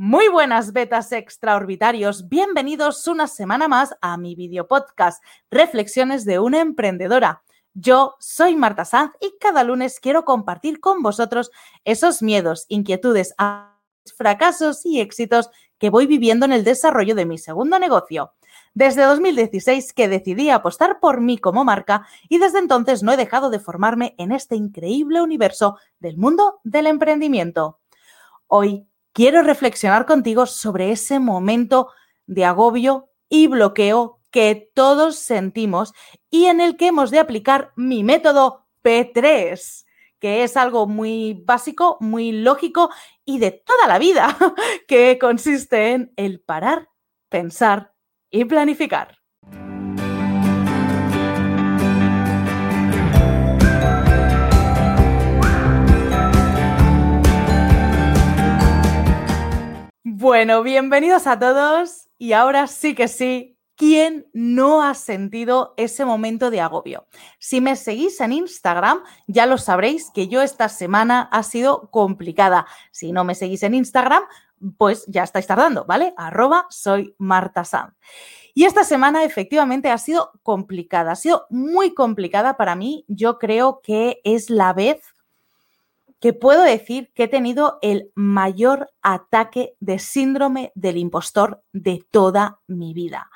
[0.00, 6.60] Muy buenas betas extraorbitarios, bienvenidos una semana más a mi video podcast Reflexiones de una
[6.60, 7.42] emprendedora.
[7.74, 11.50] Yo soy Marta Sanz y cada lunes quiero compartir con vosotros
[11.84, 13.34] esos miedos, inquietudes,
[14.16, 18.34] fracasos y éxitos que voy viviendo en el desarrollo de mi segundo negocio.
[18.74, 23.50] Desde 2016 que decidí apostar por mí como marca y desde entonces no he dejado
[23.50, 27.80] de formarme en este increíble universo del mundo del emprendimiento.
[28.46, 28.86] Hoy
[29.18, 31.90] quiero reflexionar contigo sobre ese momento
[32.28, 35.92] de agobio y bloqueo que todos sentimos
[36.30, 39.86] y en el que hemos de aplicar mi método P3,
[40.20, 42.90] que es algo muy básico, muy lógico
[43.24, 44.38] y de toda la vida,
[44.86, 46.88] que consiste en el parar,
[47.28, 47.94] pensar
[48.30, 49.18] y planificar.
[60.20, 66.50] Bueno, bienvenidos a todos y ahora sí que sí, ¿quién no ha sentido ese momento
[66.50, 67.06] de agobio?
[67.38, 72.66] Si me seguís en Instagram, ya lo sabréis que yo esta semana ha sido complicada.
[72.90, 74.24] Si no me seguís en Instagram,
[74.76, 76.14] pues ya estáis tardando, ¿vale?
[76.16, 77.94] Arroba soy Marta Sanz.
[78.54, 83.04] Y esta semana efectivamente ha sido complicada, ha sido muy complicada para mí.
[83.06, 85.00] Yo creo que es la vez
[86.20, 92.60] que puedo decir que he tenido el mayor ataque de síndrome del impostor de toda
[92.66, 93.30] mi vida.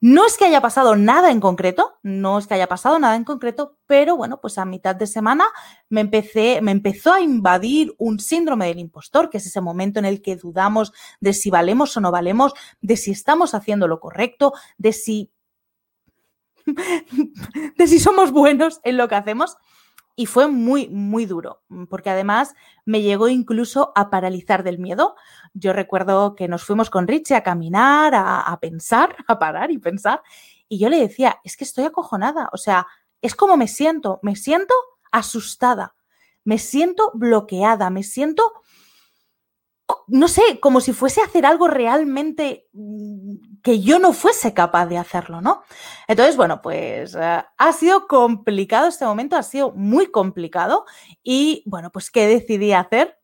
[0.00, 3.24] No es que haya pasado nada en concreto, no es que haya pasado nada en
[3.24, 5.46] concreto, pero bueno, pues a mitad de semana
[5.88, 10.04] me empecé, me empezó a invadir un síndrome del impostor, que es ese momento en
[10.04, 14.52] el que dudamos de si valemos o no valemos, de si estamos haciendo lo correcto,
[14.76, 15.32] de si
[17.76, 19.56] de si somos buenos en lo que hacemos
[20.18, 25.14] y fue muy, muy duro, mm, porque además me llegó incluso a paralizar del miedo.
[25.54, 30.20] Yo recuerdo que nos fuimos con Richie a caminar, a, pensar, a parar y pensar,
[30.68, 32.88] y yo le decía, es que estoy acojonada, o sea,
[33.22, 34.74] es como me siento, me siento
[35.12, 35.94] asustada,
[36.42, 38.42] me siento bloqueada, me siento
[40.08, 44.86] no sé, como si fuese a hacer algo realmente mm, que yo no fuese capaz
[44.86, 45.62] de hacerlo, ¿no?
[46.06, 50.84] Entonces, bueno, pues eh, ha sido complicado este momento, ha sido muy complicado
[51.22, 53.17] y, bueno, pues ¿qué decidí hacer?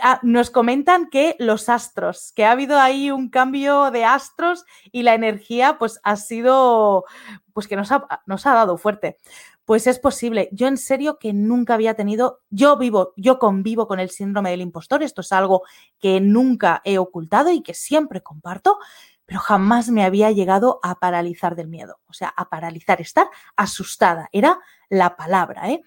[0.00, 5.02] Ah, nos comentan que los astros, que ha habido ahí un cambio de astros y
[5.02, 7.04] la energía, pues ha sido,
[7.52, 9.18] pues que nos ha, nos ha dado fuerte.
[9.64, 10.48] Pues es posible.
[10.52, 14.62] Yo en serio que nunca había tenido, yo vivo, yo convivo con el síndrome del
[14.62, 15.62] impostor, esto es algo
[15.98, 18.78] que nunca he ocultado y que siempre comparto,
[19.26, 24.30] pero jamás me había llegado a paralizar del miedo, o sea, a paralizar, estar asustada,
[24.32, 24.58] era
[24.88, 25.68] la palabra.
[25.70, 25.82] ¿eh?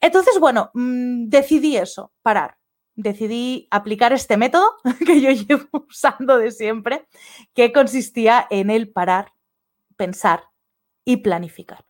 [0.00, 2.59] Entonces, bueno, mm, decidí eso, parar.
[3.02, 7.06] Decidí aplicar este método que yo llevo usando de siempre,
[7.54, 9.32] que consistía en el parar,
[9.96, 10.44] pensar
[11.04, 11.84] y planificar.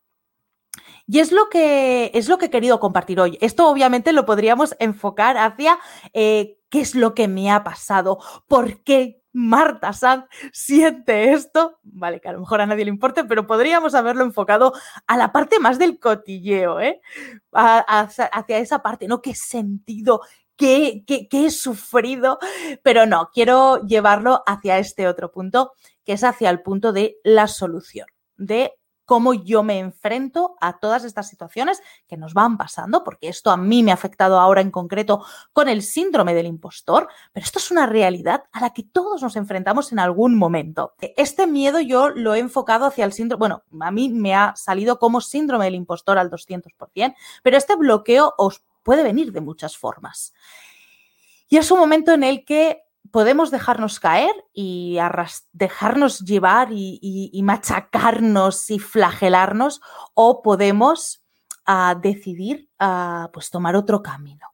[1.07, 3.37] Y es lo que es lo que he querido compartir hoy.
[3.41, 5.79] Esto obviamente lo podríamos enfocar hacia
[6.13, 11.79] eh, qué es lo que me ha pasado, por qué Marta Sanz siente esto.
[11.83, 14.73] Vale, que a lo mejor a nadie le importe, pero podríamos haberlo enfocado
[15.07, 17.01] a la parte más del cotilleo, ¿eh?
[17.53, 19.21] hacia esa parte, ¿no?
[19.21, 20.21] ¿Qué sentido?
[20.61, 22.39] ¿Qué, qué, qué he sufrido?
[22.83, 25.73] Pero no, quiero llevarlo hacia este otro punto,
[26.05, 28.07] que es hacia el punto de la solución,
[28.37, 28.75] de
[29.07, 33.57] cómo yo me enfrento a todas estas situaciones que nos van pasando, porque esto a
[33.57, 37.71] mí me ha afectado ahora en concreto con el síndrome del impostor, pero esto es
[37.71, 40.93] una realidad a la que todos nos enfrentamos en algún momento.
[41.17, 44.99] Este miedo yo lo he enfocado hacia el síndrome, bueno, a mí me ha salido
[44.99, 50.35] como síndrome del impostor al 200%, pero este bloqueo os puede venir de muchas formas.
[51.49, 54.99] Y es un momento en el que podemos dejarnos caer y
[55.53, 59.81] dejarnos llevar y, machacarnos y flagelarnos
[60.15, 61.23] o podemos
[61.67, 64.49] ah, decidir ah, pues tomar otro camino.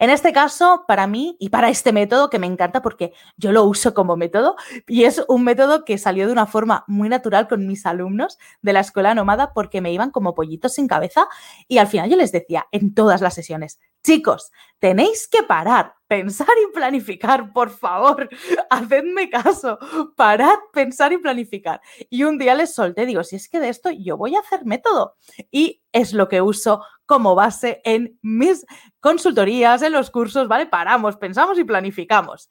[0.00, 3.64] En este caso, para mí y para este método que me encanta porque yo lo
[3.64, 4.56] uso como método
[4.86, 8.72] y es un método que salió de una forma muy natural con mis alumnos de
[8.72, 11.28] la escuela nómada porque me iban como pollitos sin cabeza
[11.68, 16.48] y al final yo les decía en todas las sesiones, chicos, tenéis que parar, pensar
[16.62, 18.28] y planificar, por favor,
[18.70, 19.78] hacedme caso,
[20.14, 21.80] parad, pensar y planificar.
[22.10, 24.64] Y un día les solté, digo, si es que de esto yo voy a hacer
[24.66, 25.16] método.
[25.50, 28.64] Y es lo que uso como base en mis
[29.00, 30.66] consultorías, en los cursos, ¿vale?
[30.66, 32.48] Paramos, pensamos y planificamos.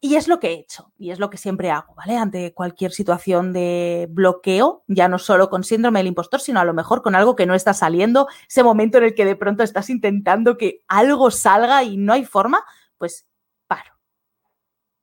[0.00, 2.16] Y es lo que he hecho y es lo que siempre hago, ¿vale?
[2.16, 6.74] Ante cualquier situación de bloqueo, ya no solo con síndrome del impostor, sino a lo
[6.74, 9.88] mejor con algo que no está saliendo, ese momento en el que de pronto estás
[9.88, 12.62] intentando que algo salga y no hay forma,
[12.98, 13.26] pues
[13.66, 13.92] paro.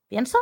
[0.07, 0.37] pienso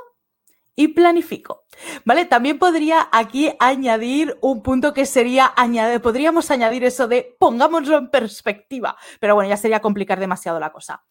[0.82, 1.66] y planifico.
[2.06, 2.26] ¿Vale?
[2.26, 8.10] También podría aquí añadir un punto que sería añadir, podríamos añadir eso de pongámoslo en
[8.10, 11.04] perspectiva, pero bueno, ya sería complicar demasiado la cosa.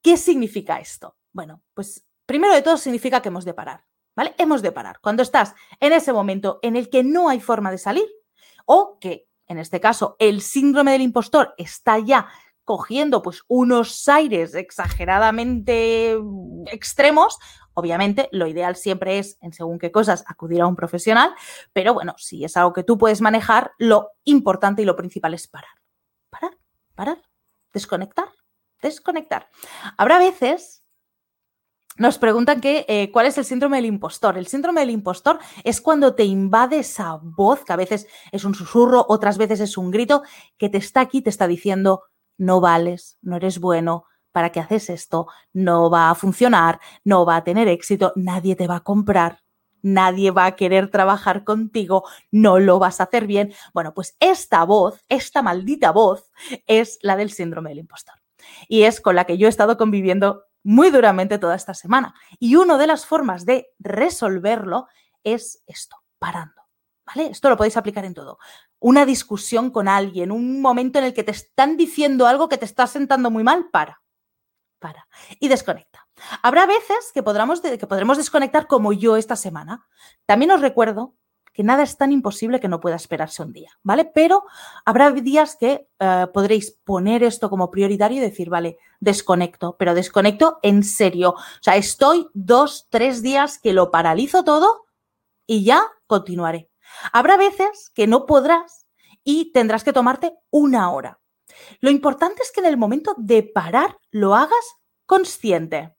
[0.00, 1.16] ¿Qué significa esto?
[1.32, 3.84] Bueno, pues primero de todo significa que hemos de parar,
[4.14, 4.34] ¿vale?
[4.38, 5.00] Hemos de parar.
[5.00, 8.06] Cuando estás en ese momento en el que no hay forma de salir
[8.66, 12.28] o que, en este caso, el síndrome del impostor está ya
[12.64, 16.16] cogiendo pues unos aires exageradamente
[16.66, 17.38] extremos,
[17.74, 21.34] obviamente lo ideal siempre es, en según qué cosas, acudir a un profesional,
[21.72, 25.48] pero bueno, si es algo que tú puedes manejar, lo importante y lo principal es
[25.48, 25.70] parar.
[26.30, 26.56] Parar,
[26.94, 27.22] parar,
[27.72, 28.28] desconectar,
[28.80, 29.48] desconectar.
[29.96, 30.82] Habrá veces
[31.98, 34.38] nos preguntan que, eh, cuál es el síndrome del impostor.
[34.38, 38.54] El síndrome del impostor es cuando te invade esa voz, que a veces es un
[38.54, 40.22] susurro, otras veces es un grito,
[40.56, 42.04] que te está aquí, te está diciendo,
[42.42, 45.28] no vales, no eres bueno, ¿para qué haces esto?
[45.52, 49.42] No va a funcionar, no va a tener éxito, nadie te va a comprar,
[49.80, 53.54] nadie va a querer trabajar contigo, no lo vas a hacer bien.
[53.72, 56.32] Bueno, pues esta voz, esta maldita voz,
[56.66, 58.16] es la del síndrome del impostor.
[58.68, 62.12] Y es con la que yo he estado conviviendo muy duramente toda esta semana.
[62.40, 64.88] Y una de las formas de resolverlo
[65.22, 66.60] es esto, parando.
[67.06, 67.30] ¿Vale?
[67.30, 68.38] Esto lo podéis aplicar en todo.
[68.82, 72.64] Una discusión con alguien, un momento en el que te están diciendo algo que te
[72.64, 74.02] está sentando muy mal, para.
[74.80, 75.06] Para.
[75.38, 76.08] Y desconecta.
[76.42, 79.86] Habrá veces que, podremos, que podremos desconectar como yo esta semana.
[80.26, 81.14] También os recuerdo
[81.52, 84.04] que nada es tan imposible que no pueda esperarse un día, ¿vale?
[84.04, 84.44] Pero
[84.84, 90.58] habrá días que eh, podréis poner esto como prioritario y decir, vale, desconecto, pero desconecto
[90.62, 91.30] en serio.
[91.30, 94.86] O sea, estoy dos, tres días que lo paralizo todo
[95.46, 96.71] y ya continuaré.
[97.12, 98.86] Habrá veces que no podrás
[99.24, 101.20] y tendrás que tomarte una hora.
[101.80, 105.94] Lo importante es que en el momento de parar lo hagas consciente.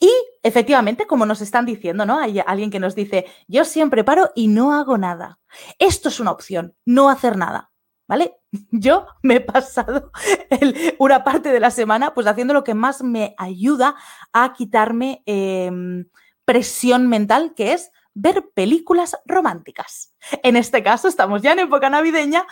[0.00, 0.10] Y
[0.42, 2.18] efectivamente, como nos están diciendo, ¿no?
[2.18, 5.40] Hay alguien que nos dice, yo siempre paro y no hago nada.
[5.78, 7.72] Esto es una opción, no hacer nada.
[8.06, 8.36] ¿Vale?
[8.70, 10.10] Yo me he pasado
[10.98, 13.96] una parte de la semana pues haciendo lo que más me ayuda
[14.32, 16.06] a quitarme em,
[16.46, 20.14] presión mental, que es ver películas románticas.
[20.42, 22.46] En este caso, estamos ya en época navideña,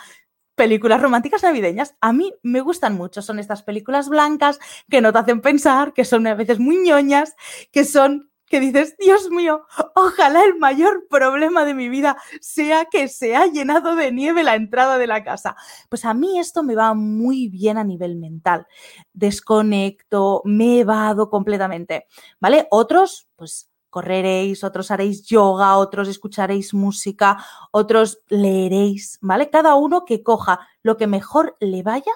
[0.55, 1.95] películas románticas navideñas.
[2.01, 3.21] A mí me gustan mucho.
[3.21, 4.59] Son estas películas blancas
[4.89, 7.35] que no te hacen pensar, que son a veces muy ñoñas,
[7.71, 13.09] que son que dices, Dios mío, ojalá el mayor problema de mi vida sea que
[13.09, 15.57] se ha llenado de nieve la entrada de la casa.
[15.89, 18.65] Pues a mí esto me va muy bien a nivel mental.
[19.11, 22.07] Desconecto, me evado completamente.
[22.39, 22.67] ¿Vale?
[22.71, 29.49] Otros, pues correréis, otros haréis yoga, otros escucharéis música, otros leeréis, ¿vale?
[29.49, 32.13] Cada uno que coja lo que mejor le vaya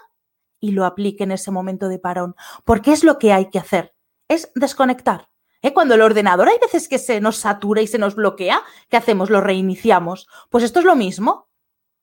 [0.59, 3.93] y lo aplique en ese momento de parón, porque es lo que hay que hacer,
[4.27, 5.29] es desconectar.
[5.63, 5.73] ¿Eh?
[5.73, 9.29] Cuando el ordenador hay veces que se nos satura y se nos bloquea, ¿qué hacemos?
[9.29, 10.27] Lo reiniciamos.
[10.49, 11.49] Pues esto es lo mismo.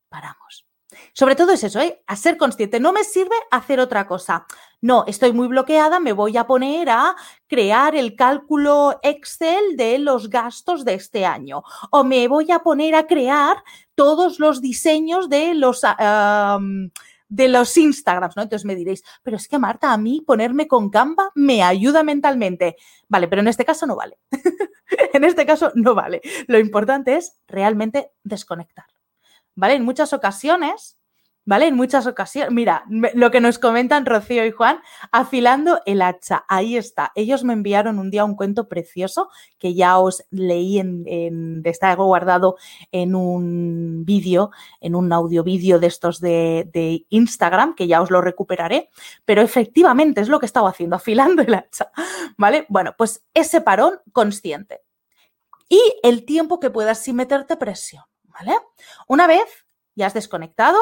[0.08, 0.67] Paramos.
[1.12, 2.02] Sobre todo es eso, ¿eh?
[2.06, 2.80] a ser consciente.
[2.80, 4.46] No me sirve hacer otra cosa.
[4.80, 7.16] No, estoy muy bloqueada, me voy a poner a
[7.48, 11.62] crear el cálculo Excel de los gastos de este año.
[11.90, 13.62] O me voy a poner a crear
[13.94, 15.80] todos los diseños de los...
[15.84, 16.58] Ah,
[17.28, 18.42] de los Instagrams, ¿no?
[18.42, 22.76] Entonces me diréis, pero es que Marta, a mí ponerme con Canva me ayuda mentalmente.
[23.08, 24.18] Vale, pero en este caso no vale.
[25.12, 26.22] en este caso no vale.
[26.46, 28.86] Lo importante es realmente desconectar.
[29.54, 29.74] ¿Vale?
[29.74, 30.97] En muchas ocasiones
[31.48, 31.66] ¿vale?
[31.66, 32.52] En muchas ocasiones.
[32.52, 36.44] Mira, lo que nos comentan Rocío y Juan, afilando el hacha.
[36.46, 37.10] Ahí está.
[37.14, 41.94] Ellos me enviaron un día un cuento precioso que ya os leí en, en está
[41.94, 42.58] guardado
[42.92, 44.50] en un vídeo,
[44.82, 48.90] en un audio vídeo de estos de, de, Instagram, que ya os lo recuperaré.
[49.24, 51.90] Pero efectivamente es lo que estaba haciendo, afilando el hacha.
[52.36, 52.66] ¿Vale?
[52.68, 54.82] Bueno, pues ese parón consciente.
[55.66, 58.04] Y el tiempo que puedas sin meterte presión.
[58.24, 58.52] ¿Vale?
[59.06, 60.78] Una vez ya has desconectado,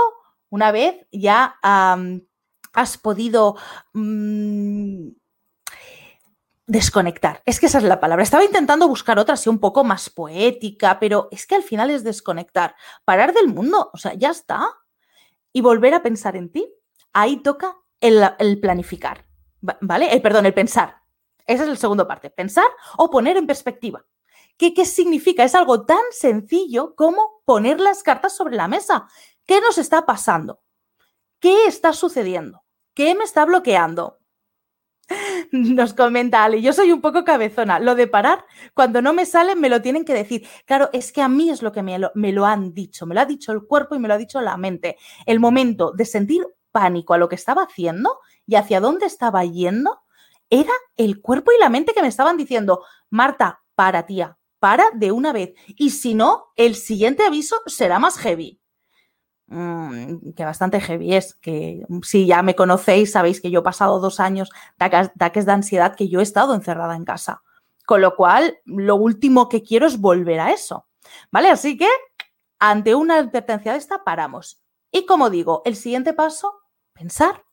[0.50, 3.56] una vez ya has podido
[3.94, 5.08] mm,
[6.66, 7.42] desconectar.
[7.46, 8.22] Es que esa es la palabra.
[8.22, 12.04] Estaba intentando buscar otra así un poco más poética, pero es que al final es
[12.04, 12.74] desconectar,
[13.04, 14.68] parar del mundo, o sea, ya está.
[15.52, 16.68] Y volver a pensar en ti.
[17.12, 19.24] Ahí toca el, planificar,
[19.60, 20.12] ¿vale?
[20.12, 20.96] El, perdón, el pensar.
[21.46, 22.66] Esa es la segunda parte, pensar
[22.98, 24.04] o poner en perspectiva.
[24.58, 25.44] ¿Qué, ¿Qué significa?
[25.44, 29.06] Es algo tan sencillo como poner las cartas sobre la mesa.
[29.46, 30.60] ¿Qué nos está pasando?
[31.40, 32.64] ¿Qué está sucediendo?
[32.94, 34.18] ¿Qué me está bloqueando?
[35.52, 37.78] Nos comenta Ale, yo soy un poco cabezona.
[37.78, 40.46] Lo de parar, cuando no me sale, me lo tienen que decir.
[40.64, 43.06] Claro, es que a mí es lo que me lo han dicho.
[43.06, 44.96] Me lo ha dicho el cuerpo y me lo ha dicho la mente.
[45.26, 50.02] El momento de sentir pánico a lo que estaba haciendo y hacia dónde estaba yendo,
[50.50, 55.10] era el cuerpo y la mente que me estaban diciendo, Marta, para tía, para de
[55.10, 55.54] una vez.
[55.68, 58.60] Y si no, el siguiente aviso será más heavy.
[59.48, 64.00] Mm, que bastante heavy es, que si ya me conocéis, sabéis que yo he pasado
[64.00, 67.42] dos años de ataques de ansiedad que yo he estado encerrada en casa.
[67.86, 70.88] Con lo cual, lo último que quiero es volver a eso.
[71.30, 71.50] ¿Vale?
[71.50, 71.88] Así que,
[72.58, 74.62] ante una advertencia de esta, paramos.
[74.90, 76.54] Y como digo, el siguiente paso,
[76.92, 77.44] pensar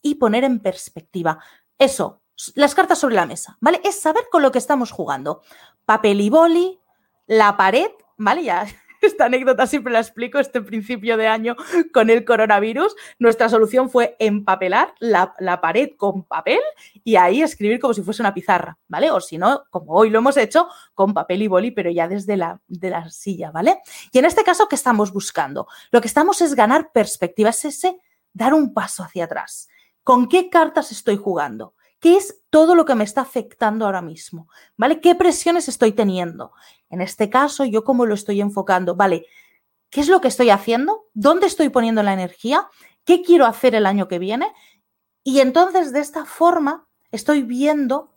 [0.00, 1.42] y poner en perspectiva.
[1.78, 2.22] Eso,
[2.54, 3.80] las cartas sobre la mesa, ¿vale?
[3.84, 5.42] Es saber con lo que estamos jugando.
[5.84, 6.80] Papel y boli,
[7.26, 8.44] la pared, ¿vale?
[8.44, 8.66] Ya
[9.06, 11.56] esta anécdota siempre la explico este principio de año
[11.92, 12.94] con el coronavirus.
[13.18, 16.60] Nuestra solución fue empapelar la, pared con papel
[17.04, 19.10] y ahí escribir como si fuese una pizarra, ¿vale?
[19.10, 22.36] O si no, como hoy lo hemos hecho, con papel y boli, pero ya desde
[22.36, 23.80] la, de la silla, ¿vale?
[24.12, 25.66] Y en este caso, ¿qué estamos buscando?
[25.90, 27.98] Lo que estamos es ganar perspectiva, es ese
[28.32, 29.68] dar un paso hacia atrás.
[30.02, 31.74] ¿Con qué cartas estoy jugando?
[32.00, 34.48] ¿Qué es todo lo que me está afectando ahora mismo?
[34.76, 35.00] ¿Vale?
[35.00, 36.52] ¿Qué presiones estoy teniendo?
[36.88, 39.26] En este caso, yo cómo lo estoy enfocando, ¿vale?
[39.90, 41.08] ¿Qué es lo que estoy haciendo?
[41.12, 42.68] ¿Dónde estoy poniendo la energía?
[43.04, 44.52] ¿Qué quiero hacer el año que viene?
[45.22, 48.14] Y entonces de esta forma estoy viendo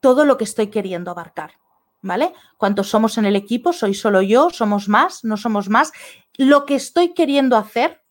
[0.00, 1.54] todo lo que estoy queriendo abarcar.
[2.00, 2.34] ¿Vale?
[2.58, 3.72] ¿Cuántos somos en el equipo?
[3.72, 4.50] ¿Soy solo yo?
[4.50, 5.24] ¿Somos más?
[5.24, 5.90] ¿No somos más?
[6.36, 8.03] Lo que estoy queriendo hacer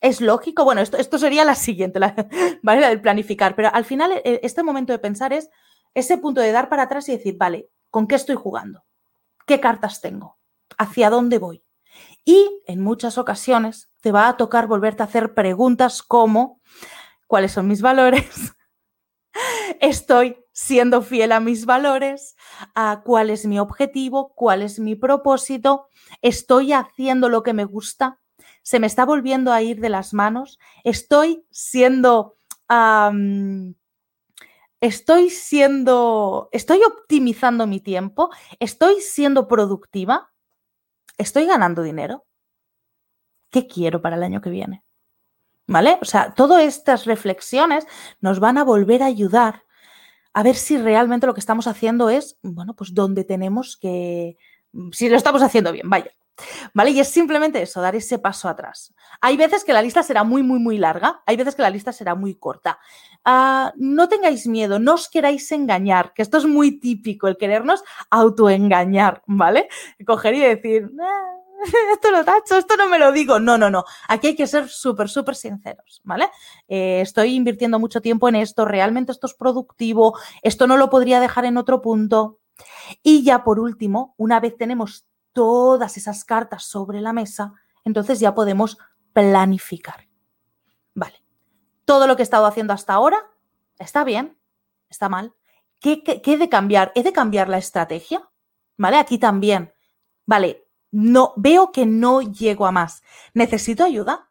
[0.00, 0.64] es lógico.
[0.64, 2.14] Bueno, esto, esto sería la siguiente, la,
[2.62, 2.80] ¿vale?
[2.80, 3.54] La del planificar.
[3.54, 5.50] Pero al final, e, este momento de pensar es
[5.94, 8.84] ese punto de dar para atrás y decir, vale, ¿con qué estoy jugando?
[9.46, 10.38] ¿Qué cartas tengo?
[10.76, 11.64] ¿Hacia dónde voy?
[12.24, 16.60] Y en muchas ocasiones te va a tocar volverte a hacer preguntas como,
[17.26, 18.54] ¿cuáles son mis valores?
[19.80, 22.36] ¿Estoy siendo fiel a mis valores?
[22.74, 24.34] ¿A ¿Cuál es mi objetivo?
[24.34, 25.88] ¿Cuál es mi propósito?
[26.20, 28.20] ¿Estoy haciendo lo que me gusta?
[28.68, 32.36] Se me está volviendo a ir de las manos, estoy siendo...
[34.78, 36.50] estoy siendo...
[36.52, 38.28] Estoy optimizando mi tiempo,
[38.60, 40.32] estoy siendo productiva,
[41.16, 42.26] estoy ganando dinero.
[43.48, 44.84] ¿Qué quiero para el año que viene?
[45.66, 45.96] ¿Vale?
[46.02, 47.86] O sea, todas estas reflexiones
[48.20, 49.64] nos van a volver a ayudar
[50.34, 54.36] a ver si realmente lo que estamos haciendo es, bueno, pues donde tenemos que,
[54.92, 56.10] si lo estamos haciendo bien, vaya.
[56.74, 56.90] ¿Vale?
[56.90, 58.94] Y es simplemente eso, dar ese paso atrás.
[59.20, 61.92] Hay veces que la lista será muy, muy, muy larga, hay veces que la lista
[61.92, 62.78] será muy corta.
[63.24, 67.82] Ah, no tengáis miedo, no os queráis engañar, que esto es muy típico, el querernos
[68.10, 69.68] autoengañar, ¿vale?
[70.06, 71.38] Coger y decir, ah,
[71.92, 73.40] esto lo tacho, esto no me lo digo.
[73.40, 73.84] No, no, no.
[74.08, 76.28] Aquí hay que ser súper, súper sinceros, ¿vale?
[76.68, 81.20] Eh, estoy invirtiendo mucho tiempo en esto, realmente esto es productivo, esto no lo podría
[81.20, 82.38] dejar en otro punto.
[83.02, 85.06] Y ya por último, una vez tenemos
[85.38, 87.52] todas esas cartas sobre la mesa,
[87.84, 88.76] entonces ya podemos
[89.12, 90.08] planificar.
[90.94, 91.22] Vale,
[91.84, 93.18] todo lo que he estado haciendo hasta ahora
[93.78, 94.36] está bien,
[94.90, 95.32] está mal.
[95.78, 96.90] ¿Qué, qué, he de cambiar?
[96.96, 98.28] ¿He de cambiar la estrategia?
[98.76, 98.96] ¿Vale?
[98.96, 99.72] Aquí también.
[100.26, 103.04] Vale, no, veo que no llego a más.
[103.32, 104.27] ¿Necesito ayuda?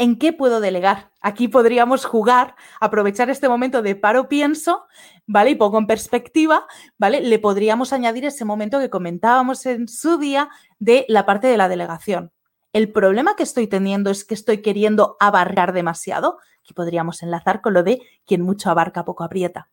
[0.00, 1.10] ¿En qué puedo delegar?
[1.20, 4.86] Aquí podríamos jugar, aprovechar este momento de paro pienso,
[5.26, 5.50] ¿vale?
[5.50, 6.66] Y pongo en perspectiva,
[6.96, 7.20] ¿vale?
[7.20, 11.68] Le podríamos añadir ese momento que comentábamos en su día de la parte de la
[11.68, 12.32] delegación.
[12.72, 16.38] El problema que estoy teniendo es que estoy queriendo abarcar demasiado.
[16.62, 19.68] Aquí podríamos enlazar con lo de quien mucho abarca, poco aprieta.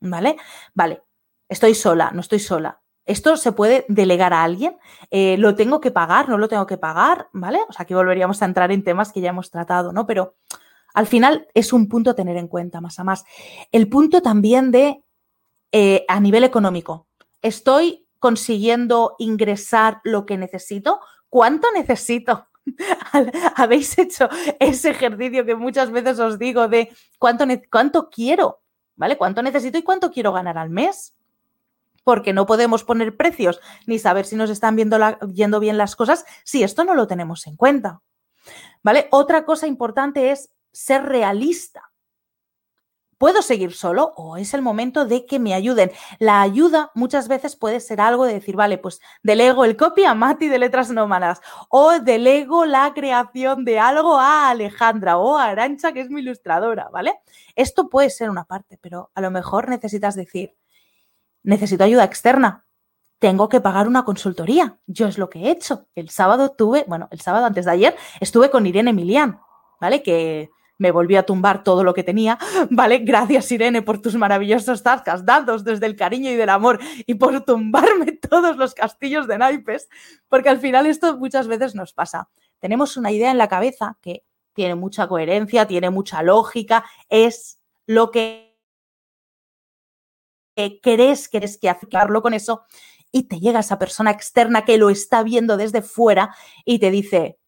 [0.00, 0.38] ¿Vale?
[0.74, 1.04] Vale.
[1.48, 2.80] Estoy sola, no estoy sola.
[3.08, 4.76] Esto se puede delegar a alguien.
[5.10, 6.28] Eh, ¿Lo tengo que pagar?
[6.28, 7.28] ¿No lo tengo que pagar?
[7.32, 7.58] ¿Vale?
[7.66, 10.06] O sea, aquí volveríamos a entrar en temas que ya hemos tratado, ¿no?
[10.06, 10.36] Pero
[10.92, 13.24] al final es un punto a tener en cuenta, más a más.
[13.72, 15.02] El punto también de,
[15.72, 17.08] eh, a nivel económico,
[17.40, 21.00] ¿estoy consiguiendo ingresar lo que necesito?
[21.30, 22.48] ¿Cuánto necesito?
[23.56, 24.28] Habéis hecho
[24.60, 28.60] ese ejercicio que muchas veces os digo de cuánto, cuánto quiero,
[28.96, 29.16] ¿vale?
[29.16, 31.17] ¿Cuánto necesito y cuánto quiero ganar al mes?
[32.08, 36.62] Porque no podemos poner precios ni saber si nos están viendo bien las cosas si
[36.62, 38.00] esto no lo tenemos en cuenta.
[38.82, 39.08] ¿Vale?
[39.10, 41.92] Otra cosa importante es ser realista.
[43.18, 45.90] ¿Puedo seguir solo o es el momento de que me ayuden?
[46.18, 50.14] La ayuda muchas veces puede ser algo de decir, vale, pues delego el copy a
[50.14, 55.92] Mati de Letras Nómadas o delego la creación de algo a Alejandra o a Arancha,
[55.92, 57.20] que es mi ilustradora, ¿vale?
[57.54, 60.56] Esto puede ser una parte, pero a lo mejor necesitas decir,
[61.48, 62.64] necesito ayuda externa.
[63.18, 64.78] Tengo que pagar una consultoría.
[64.86, 65.86] Yo es lo que he hecho.
[65.94, 69.40] El sábado tuve, bueno, el sábado antes de ayer estuve con Irene Emilian,
[69.80, 70.02] ¿vale?
[70.02, 72.38] Que me volvió a tumbar todo lo que tenía,
[72.70, 72.98] ¿vale?
[72.98, 77.40] Gracias, Irene, por tus maravillosos tascas dados desde el cariño y del amor y por
[77.44, 79.88] tumbarme todos los castillos de naipes,
[80.28, 82.28] porque al final esto muchas veces nos pasa.
[82.60, 88.10] Tenemos una idea en la cabeza que tiene mucha coherencia, tiene mucha lógica, es lo
[88.10, 88.47] que
[90.82, 92.64] crees que tienes que hacerlo con eso
[93.12, 96.34] y te llega esa persona externa que lo está viendo desde fuera
[96.64, 97.38] y te dice,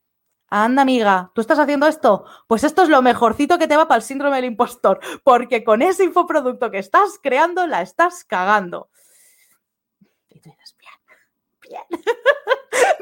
[0.48, 2.24] anda amiga, ¿tú estás haciendo esto?
[2.46, 5.82] Pues esto es lo mejorcito que te va para el síndrome del impostor, porque con
[5.82, 8.90] ese infoproducto que estás creando la estás cagando.
[10.28, 11.84] Y tú dices, bien,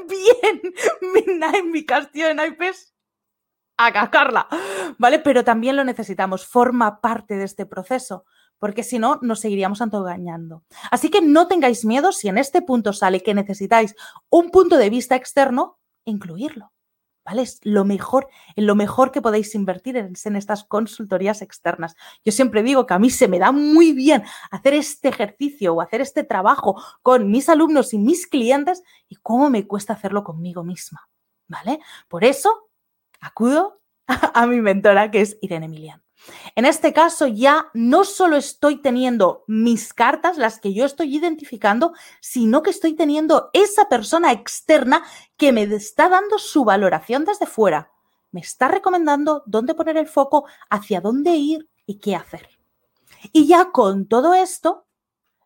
[0.09, 0.63] bien,
[1.15, 2.95] bien, mi, castillo de naipes
[3.77, 4.49] a cascarla,
[4.99, 5.21] ¿vale?
[5.21, 8.25] Pero también lo necesitamos, forma parte de este proceso
[8.59, 10.65] porque si no, nos seguiríamos engañando.
[10.91, 13.95] Así que no tengáis miedo si en este punto sale que necesitáis
[14.31, 16.73] un punto de vista externo, incluirlo.
[17.25, 17.43] ¿Vale?
[17.43, 21.95] Es lo mejor, en lo mejor que podéis invertir en, estas consultorías externas.
[22.25, 25.83] Yo siempre digo que a mí se me da muy bien hacer este ejercicio o
[25.83, 30.65] hacer este trabajo con mis alumnos y mis clientes y cómo me cuesta hacerlo conmigo
[30.65, 31.11] misma.
[31.49, 31.81] ¿Vale?
[32.09, 32.71] Por eso
[33.21, 36.08] acudo a, a mi mentora que es Irene Emilian.
[36.57, 41.93] En este caso ya no solo estoy teniendo mis cartas, las que yo estoy identificando,
[42.21, 45.05] sino que estoy teniendo esa persona externa
[45.37, 47.93] que me está dando su valoración desde fuera.
[48.31, 52.49] Me está recomendando dónde poner el foco, hacia dónde ir y qué hacer.
[53.33, 54.87] Y ya con todo esto,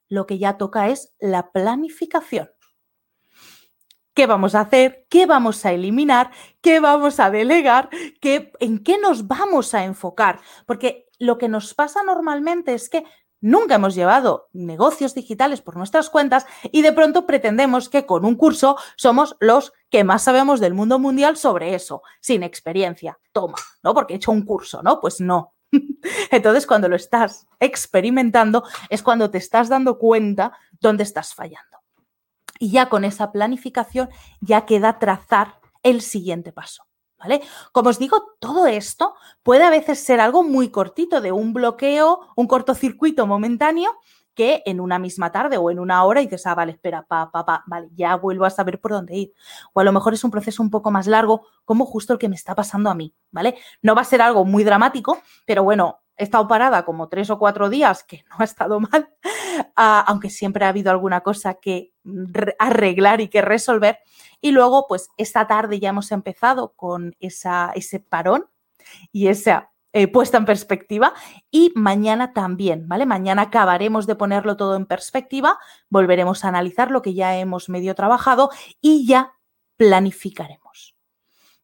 [0.08, 2.50] lo que ya toca es la planificación
[4.14, 7.88] qué vamos a hacer, qué vamos a eliminar, qué vamos a delegar,
[8.20, 10.40] qué, en qué nos vamos a enfocar.
[10.66, 13.04] Porque lo que nos pasa normalmente es que
[13.40, 18.36] nunca hemos llevado negocios digitales por nuestras cuentas y de pronto pretendemos que con un
[18.36, 23.18] curso somos los que más sabemos del mundo mundial sobre eso, sin experiencia.
[23.32, 23.94] Toma, ¿no?
[23.94, 25.00] Porque he hecho un curso, ¿no?
[25.00, 25.54] Pues no.
[26.30, 31.81] Entonces, cuando lo estás experimentando, es cuando te estás dando cuenta dónde estás fallando
[32.58, 34.08] y ya con esa planificación
[34.40, 36.84] ya queda trazar el siguiente paso.
[37.18, 37.40] ¿Vale?
[37.70, 42.18] Como os digo, todo esto puede a veces ser algo muy cortito, de un bloqueo,
[42.34, 43.92] un cortocircuito momentáneo,
[44.34, 47.44] que en una misma tarde o en una hora dices, ah, vale, espera, pa, pa,
[47.44, 49.32] pa, vale, ya vuelvo a saber por dónde ir.
[49.72, 52.28] O a lo mejor es un proceso un poco más largo, como justo el que
[52.28, 53.56] me está pasando a mí, ¿vale?
[53.82, 57.38] No va a ser algo muy dramático, pero bueno, he estado parada como tres o
[57.38, 59.10] cuatro días, que no ha estado mal,
[59.76, 61.92] ah, aunque siempre ha habido alguna cosa que
[62.58, 63.98] arreglar y que resolver.
[64.40, 68.46] Y luego, pues esta tarde ya hemos empezado con esa, ese parón
[69.12, 71.12] y esa eh, puesta en perspectiva
[71.50, 73.06] y mañana también, ¿vale?
[73.06, 75.58] Mañana acabaremos de ponerlo todo en perspectiva,
[75.90, 79.34] volveremos a analizar lo que ya hemos medio trabajado y ya
[79.76, 80.96] planificaremos.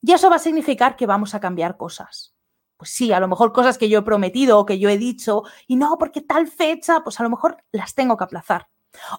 [0.02, 2.37] Y eso va a significar que vamos a cambiar cosas
[2.78, 5.42] pues sí, a lo mejor cosas que yo he prometido o que yo he dicho,
[5.66, 8.68] y no, porque tal fecha, pues a lo mejor las tengo que aplazar.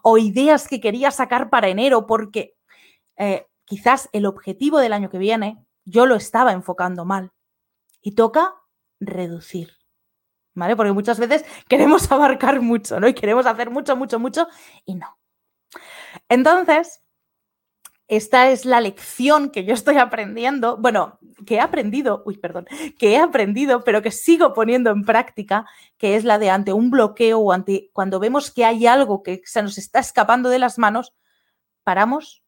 [0.01, 2.55] O ideas que quería sacar para enero porque
[3.17, 7.31] eh, quizás el objetivo del año que viene yo lo estaba enfocando mal.
[8.01, 8.55] Y toca
[8.99, 9.73] reducir.
[10.55, 10.75] ¿Vale?
[10.75, 13.07] Porque muchas veces queremos abarcar mucho, ¿no?
[13.07, 14.47] Y queremos hacer mucho, mucho, mucho,
[14.85, 15.17] y no.
[16.29, 17.03] Entonces,
[18.09, 22.65] esta es la lección que yo estoy aprendiendo, bueno, que he aprendido, uy, perdón,
[22.97, 25.67] que he aprendido, pero que sigo poniendo en práctica,
[25.99, 29.43] que es la de ante un bloqueo o ante cuando vemos que hay algo que
[29.45, 31.13] se nos está escapando de las manos,
[31.83, 32.43] paramos,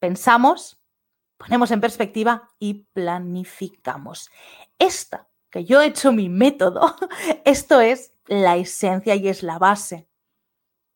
[0.00, 0.82] pensamos,
[1.36, 4.28] ponemos en perspectiva y planificamos.
[4.76, 6.96] Esta, que yo he hecho mi método,
[7.44, 10.08] esto es la esencia y es la base.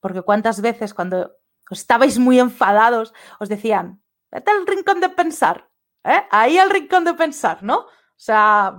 [0.00, 1.36] Porque cuántas veces cuando
[1.72, 5.68] estabais muy enfadados, os decían, vete al rincón de pensar,
[6.04, 6.22] ¿eh?
[6.30, 7.78] ahí al rincón de pensar, ¿no?
[7.78, 8.76] O sea,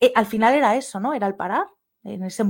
[0.00, 1.14] eh, al final era eso, ¿no?
[1.14, 1.66] Era el parar,
[2.04, 2.44] en ese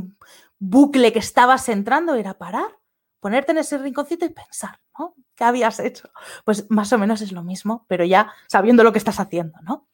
[0.59, 2.79] bucle que estabas entrando, era parar,
[3.21, 5.15] ponerte en ese rinconcito y pensar, ¿no?
[5.35, 6.11] ¿Qué habías hecho?
[6.45, 9.89] Pues más o menos es lo mismo, pero ya sabiendo lo que estás haciendo, ¿no?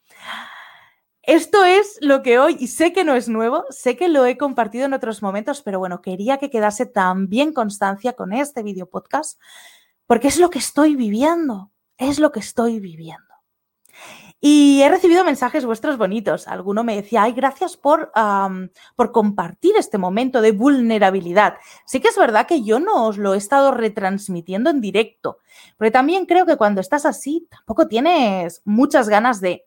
[1.22, 4.36] Esto es lo que hoy, y sé que no es nuevo, sé que lo he
[4.36, 9.38] compartido en otros momentos, pero bueno, quería que quedase también constancia con este video podcast
[10.10, 13.32] porque es lo que estoy viviendo, es lo que estoy viviendo.
[14.40, 16.48] Y he recibido mensajes vuestros bonitos.
[16.48, 18.10] Alguno me decía, ay, gracias por,
[18.96, 21.58] por compartir este momento de vulnerabilidad.
[21.86, 25.38] Sí que es verdad que yo no os lo he estado retransmitiendo en directo,
[25.76, 29.64] porque también creo que cuando estás así, tampoco tienes muchas ganas de...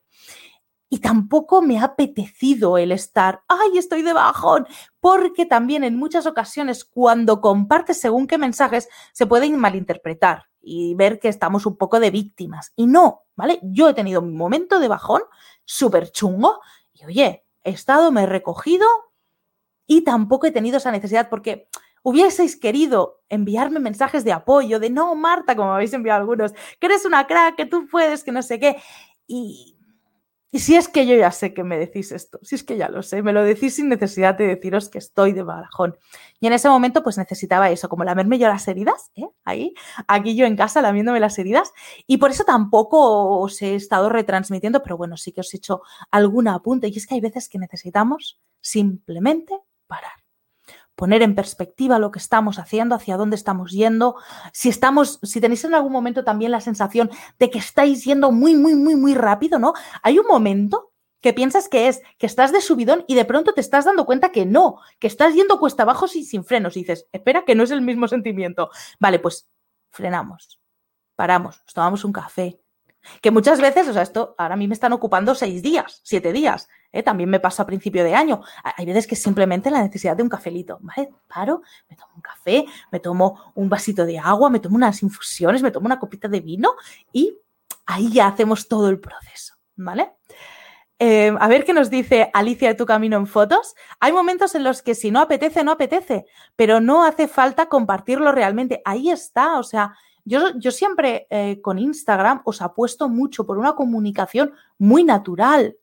[0.93, 4.67] Y tampoco me ha apetecido el estar, ay, estoy de bajón,
[4.99, 11.19] porque también en muchas ocasiones cuando compartes según qué mensajes se pueden malinterpretar y ver
[11.19, 12.73] que estamos un poco de víctimas.
[12.75, 13.59] Y no, ¿vale?
[13.63, 15.23] Yo he tenido mi momento de bajón
[15.65, 16.59] súper chungo
[16.93, 18.85] y oye, he estado, me he recogido
[19.87, 21.69] y tampoco he tenido esa necesidad porque
[22.03, 27.03] hubieseis querido enviarme mensajes de apoyo, de no, Marta, como habéis enviado algunos, que eres
[27.03, 28.77] una crack, que tú puedes, que no sé qué.
[29.25, 29.72] Y
[30.53, 32.87] Y si es que yo ya sé que me decís esto, si es que ya
[32.87, 35.97] lo sé, me lo decís sin necesidad de deciros que estoy de bajón.
[36.39, 39.25] Y en ese momento pues necesitaba eso, como lamerme yo las heridas, ¿eh?
[39.45, 39.73] ahí,
[40.07, 41.73] aquí yo en casa lamiéndome las heridas.
[42.05, 45.81] Y por eso tampoco os he estado retransmitiendo, pero bueno, sí que os he hecho
[46.11, 46.87] algún apunte.
[46.87, 50.22] Y es que hay veces que necesitamos simplemente parar
[50.95, 54.15] poner en perspectiva lo que estamos haciendo, hacia dónde estamos yendo,
[54.51, 58.55] si estamos, si tenéis en algún momento también la sensación de que estáis yendo muy,
[58.55, 59.73] muy, muy, muy rápido, ¿no?
[60.01, 63.61] Hay un momento que piensas que es que estás de subidón y de pronto te
[63.61, 67.07] estás dando cuenta que no, que estás yendo cuesta abajo sin, sin frenos y dices,
[67.13, 68.69] espera, que no es el mismo sentimiento.
[68.99, 69.49] Vale, pues
[69.89, 70.59] frenamos,
[71.15, 72.59] paramos, tomamos un café.
[73.21, 76.33] Que muchas veces, o sea, esto ahora a mí me están ocupando seis días, siete
[76.33, 76.67] días.
[76.93, 77.03] ¿Eh?
[77.03, 78.41] También me pasa a principio de año.
[78.63, 81.09] Hay veces que simplemente la necesidad de un cafelito, ¿vale?
[81.27, 85.61] Paro, me tomo un café, me tomo un vasito de agua, me tomo unas infusiones,
[85.61, 86.75] me tomo una copita de vino
[87.11, 87.37] y
[87.85, 90.13] ahí ya hacemos todo el proceso, ¿vale?
[90.99, 93.75] Eh, a ver qué nos dice Alicia de tu camino en fotos.
[93.99, 96.25] Hay momentos en los que si no apetece, no apetece,
[96.55, 98.81] pero no hace falta compartirlo realmente.
[98.85, 103.73] Ahí está, o sea, yo, yo siempre eh, con Instagram os apuesto mucho por una
[103.73, 105.75] comunicación muy natural,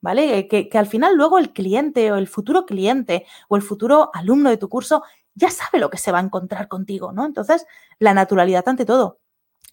[0.00, 0.48] ¿vale?
[0.48, 4.50] Que, que, al final luego el cliente o el futuro cliente o el futuro alumno
[4.50, 5.02] de tu curso
[5.34, 7.24] ya sabe lo que se va a encontrar contigo, ¿no?
[7.24, 7.66] Entonces,
[7.98, 9.20] la naturalidad ante todo.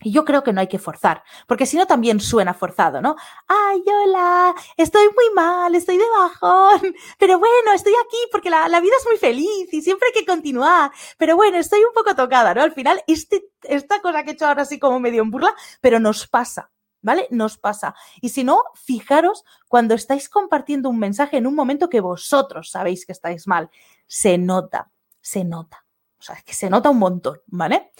[0.02, 3.16] Y yo creo que no hay que forzar, porque si no también suena forzado, ¿no?
[3.48, 8.82] Ay, hola, estoy muy mal, estoy de bajón, pero bueno, estoy aquí porque la, la,
[8.82, 12.54] vida es muy feliz y siempre hay que continuar, pero bueno, estoy un poco tocada,
[12.54, 12.62] ¿no?
[12.62, 16.00] Al final, este, esta cosa que he hecho ahora así como medio en burla, pero
[16.02, 16.72] nos pasa,
[17.06, 17.28] ¿vale?
[17.30, 17.96] Nos pasa.
[18.20, 23.06] Y si no, fijaros cuando estáis compartiendo un mensaje en un momento que vosotros sabéis
[23.06, 23.70] que estáis mal.
[24.08, 24.92] Se nota,
[25.22, 25.86] se nota.
[26.18, 27.92] O sea, es que se nota un montón, ¿vale?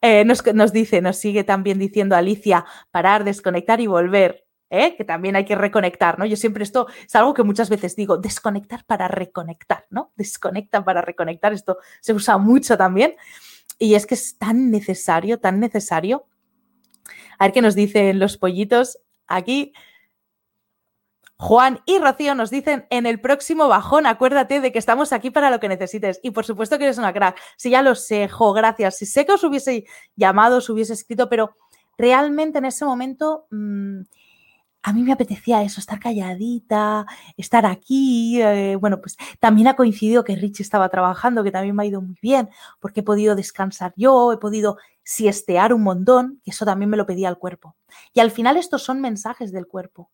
[0.00, 4.46] Eh, nos, nos, dice, nos sigue también diciendo Alicia, parar, desconectar y volver.
[4.70, 4.94] ¿eh?
[4.96, 6.24] Que también hay que reconectar, ¿no?
[6.24, 10.12] Yo siempre esto es algo que muchas veces digo, desconectar para reconectar, ¿no?
[10.16, 11.52] Desconecta para reconectar.
[11.52, 13.16] Esto se usa mucho también.
[13.78, 16.26] Y es que es tan necesario, tan necesario
[17.38, 18.98] a ver qué nos dicen los pollitos.
[19.26, 19.72] Aquí
[21.42, 25.50] Juan y Rocío nos dicen en el próximo bajón, acuérdate de que estamos aquí para
[25.50, 26.20] lo que necesites.
[26.22, 27.36] Y por supuesto que eres una crack.
[27.56, 28.98] Si ya lo sé, Jo, gracias.
[28.98, 31.56] Si sé que os hubiese llamado, os hubiese escrito, pero
[31.98, 34.02] realmente en ese momento mmm,
[34.84, 38.40] a mí me apetecía eso, estar calladita, estar aquí.
[38.42, 42.02] Eh, bueno, pues también ha coincidido que Richie estaba trabajando, que también me ha ido
[42.02, 46.90] muy bien, porque he podido descansar yo, he podido siestear un montón, que eso también
[46.90, 47.76] me lo pedía el cuerpo.
[48.12, 50.10] Y al final estos son mensajes del cuerpo,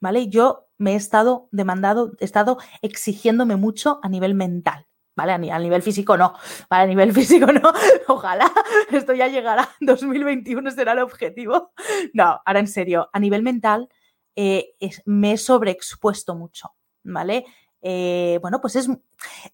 [0.00, 0.28] ¿vale?
[0.28, 4.86] Yo me he estado demandado, he estado exigiéndome mucho a nivel mental.
[5.18, 5.32] ¿Vale?
[5.32, 6.34] A, nivel físico no,
[6.68, 6.84] ¿vale?
[6.84, 7.72] A nivel físico no.
[8.06, 8.52] Ojalá
[8.92, 11.72] esto ya llegará, 2021 será el objetivo.
[12.12, 13.88] No, ahora en serio, a nivel mental
[14.36, 17.46] eh, es, me he sobreexpuesto mucho, ¿vale?
[17.88, 18.88] Eh, bueno, pues es,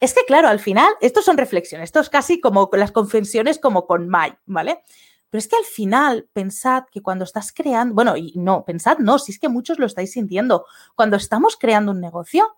[0.00, 3.86] es que claro, al final, estos son reflexiones, esto es casi como las confesiones como
[3.86, 4.82] con Mai, ¿vale?
[5.28, 9.18] Pero es que al final, pensad que cuando estás creando, bueno, y no, pensad no,
[9.18, 10.64] si es que muchos lo estáis sintiendo,
[10.94, 12.56] cuando estamos creando un negocio,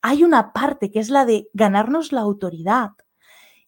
[0.00, 2.92] hay una parte que es la de ganarnos la autoridad.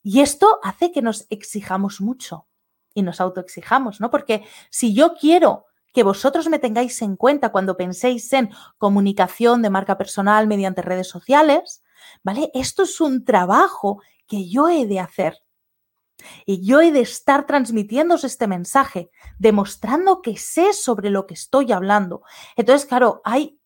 [0.02, 2.46] Y esto hace que nos exijamos mucho
[2.94, 4.10] y nos autoexijamos, ¿no?
[4.10, 9.70] Porque si yo quiero que vosotros me tengáis en cuenta cuando penséis en comunicación de
[9.70, 11.82] marca personal mediante redes sociales,
[12.22, 12.50] ¿vale?
[12.54, 15.38] Esto es un trabajo que yo he de hacer.
[16.46, 21.72] Y yo he de estar transmitiéndose este mensaje, demostrando que sé sobre lo que estoy
[21.72, 22.22] hablando.
[22.56, 23.58] Entonces, claro, hay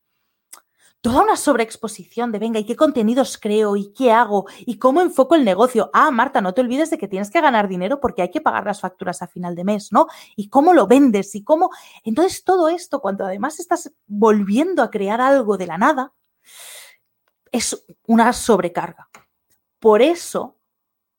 [1.07, 3.77] toda una sobreexposición de, venga, ¿y qué contenidos creo?
[3.77, 4.47] ¿Y qué hago?
[4.67, 5.89] ¿Y cómo enfoco el negocio?
[5.93, 8.67] Ah, Marta, no te olvides de que tienes que ganar dinero porque hay que pagar
[8.67, 10.09] las facturas a final de mes, ¿no?
[10.35, 11.33] ¿Y cómo lo vendes?
[11.37, 11.71] ¿Y cómo?
[12.03, 16.13] Entonces, todo esto, cuando además estás volviendo a crear algo de la nada,
[17.53, 19.09] es una sobrecarga.
[19.79, 20.56] Por eso,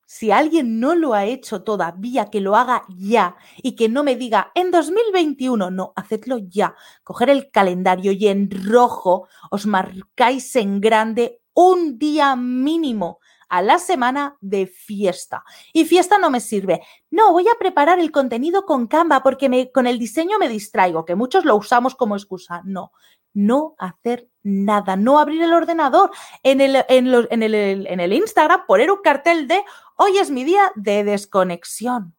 [0.07, 4.15] si alguien no lo ha hecho todavía, que lo haga ya y que no me
[4.15, 6.75] diga en 2021, no, hacedlo ya.
[7.03, 13.79] Coger el calendario y en rojo os marcáis en grande un día mínimo a la
[13.79, 15.43] semana de fiesta.
[15.73, 16.81] Y fiesta no me sirve.
[17.11, 21.03] No, voy a preparar el contenido con Canva porque me, con el diseño me distraigo,
[21.03, 22.61] que muchos lo usamos como excusa.
[22.63, 22.91] No,
[23.37, 26.09] no hacer nada, no abrir el ordenador
[26.41, 29.61] en el, en, en, el, en el Instagram, poner un cartel de
[29.95, 32.15] hoy es mi día de desconexión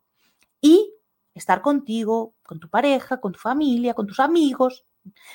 [0.60, 0.94] y
[1.34, 4.86] estar contigo, con tu pareja, con tu familia, con tus amigos,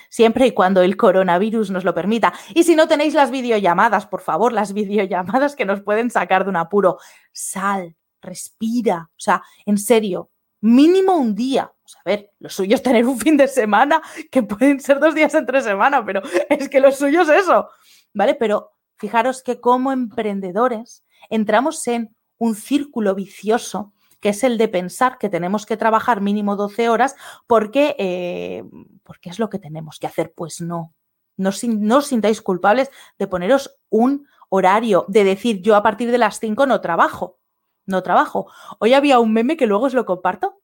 [0.10, 2.34] siempre y cuando el coronavirus nos lo permita.
[2.54, 6.50] Y si no tenéis las videollamadas, por favor, las videollamadas que nos pueden sacar de
[6.50, 6.98] un apuro,
[7.34, 10.30] sal, respira, o sea, en serio,
[10.62, 11.74] mínimo un día.
[11.98, 14.02] A ver, lo suyo es tener un fin de semana,
[14.32, 17.70] que pueden ser dos días entre semana, pero es que lo suyo es eso,
[18.14, 18.36] ¿vale?
[18.36, 25.18] Pero fijaros que como emprendedores entramos en un círculo vicioso que es el de pensar
[25.18, 27.14] que tenemos que trabajar mínimo 12 horas
[27.46, 28.64] porque, eh,
[29.04, 30.32] porque es lo que tenemos que hacer.
[30.34, 30.94] Pues no,
[31.36, 36.18] no, no os sintáis culpables de poneros un horario, de decir yo a partir de
[36.18, 37.38] las 5 no trabajo,
[37.86, 38.48] no trabajo.
[38.80, 40.62] Hoy había un meme que luego os lo comparto,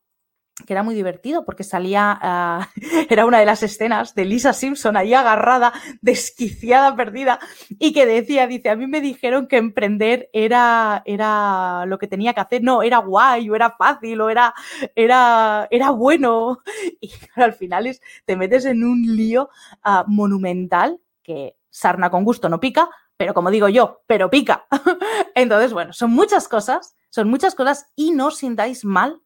[0.66, 4.98] que era muy divertido porque salía, uh, era una de las escenas de Lisa Simpson
[4.98, 11.02] ahí agarrada, desquiciada, perdida, y que decía, dice, a mí me dijeron que emprender era,
[11.06, 14.54] era lo que tenía que hacer, no, era guay, o era fácil, o era,
[14.96, 16.60] era, era bueno.
[17.02, 19.50] Y al final es, te metes en un lío
[19.86, 24.68] uh, monumental que sarna con gusto no pica, pero como digo yo, pero pica.
[25.36, 29.22] Entonces, bueno, son muchas cosas, son muchas cosas y no sintáis mal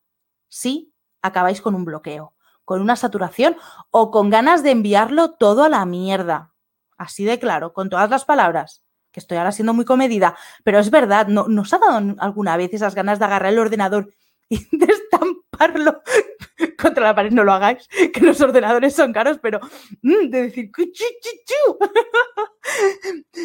[0.47, 0.92] si
[1.23, 3.55] acabáis con un bloqueo, con una saturación
[3.89, 6.53] o con ganas de enviarlo todo a la mierda.
[6.97, 10.91] Así de claro, con todas las palabras, que estoy ahora siendo muy comedida, pero es
[10.91, 14.13] verdad, ¿no, ¿nos ha dado alguna vez esas ganas de agarrar el ordenador
[14.49, 16.01] y de estamparlo
[16.81, 17.31] contra la pared?
[17.31, 19.59] No lo hagáis, que los ordenadores son caros, pero
[20.01, 20.71] mm, de decir,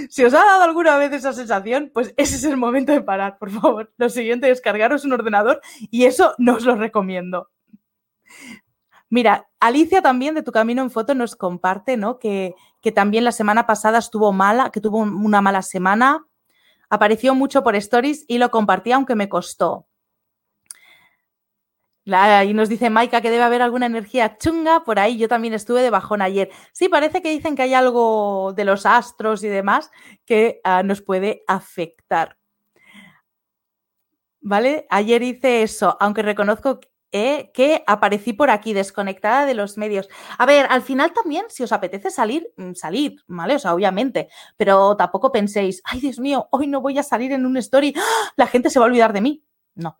[0.08, 3.38] si os ha dado alguna vez esa sensación, pues ese es el momento de parar,
[3.38, 3.92] por favor.
[3.98, 5.60] Lo siguiente es cargaros un ordenador
[5.90, 7.50] y eso no os lo recomiendo.
[9.10, 12.18] Mira, Alicia también de Tu Camino en Foto nos comparte, ¿no?
[12.18, 16.26] Que, que también la semana pasada estuvo mala, que tuvo una mala semana.
[16.90, 19.86] Apareció mucho por stories y lo compartía aunque me costó.
[22.04, 25.18] y nos dice Maika que debe haber alguna energía chunga por ahí.
[25.18, 26.50] Yo también estuve de bajón ayer.
[26.72, 29.90] Sí, parece que dicen que hay algo de los astros y demás
[30.26, 32.36] que uh, nos puede afectar.
[34.40, 34.86] ¿Vale?
[34.88, 36.80] Ayer hice eso, aunque reconozco
[37.12, 37.50] ¿eh?
[37.54, 40.08] que aparecí por aquí, desconectada de los medios.
[40.38, 43.56] A ver, al final también, si os apetece salir, mm, salir, ¿vale?
[43.56, 47.46] O sea, obviamente, pero tampoco penséis, ay Dios mío, hoy no voy a salir en
[47.46, 48.32] un story, ¡Ah!
[48.36, 49.44] la gente se va a olvidar de mí.
[49.74, 49.98] No.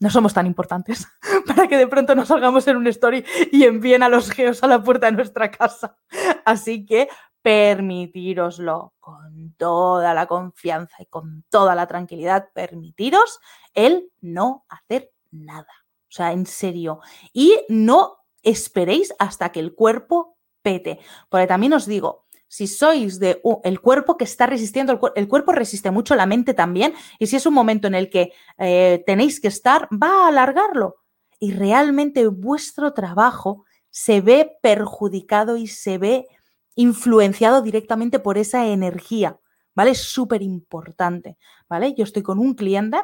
[0.00, 1.06] No somos tan importantes
[1.46, 4.66] para que de pronto nos salgamos en un story y envíen a los geos a
[4.66, 5.96] la puerta de nuestra casa.
[6.44, 7.08] Así que
[7.42, 13.38] permitiroslo con toda la confianza y con toda la tranquilidad, permitiros
[13.74, 15.83] el no hacer nada.
[16.14, 17.00] O sea, en serio.
[17.32, 21.00] Y no esperéis hasta que el cuerpo pete.
[21.28, 25.90] Porque también os digo, si sois de el cuerpo que está resistiendo, el, cuerpo resiste
[25.90, 29.48] mucho, la mente también, y si es un momento en el que eh, tenéis que
[29.48, 30.98] estar, va a alargarlo.
[31.40, 36.28] Y realmente vuestro trabajo se ve perjudicado y se ve
[36.76, 39.40] influenciado directamente por esa energía,
[39.74, 39.90] ¿vale?
[39.90, 41.92] Es súper importante, ¿vale?
[41.94, 42.98] Yo estoy con un cliente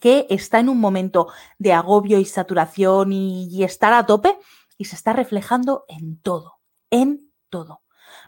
[0.00, 4.38] que está en un momento de agobio y saturación y, estar a tope
[4.76, 6.60] y se está reflejando en todo,
[6.90, 7.82] en todo.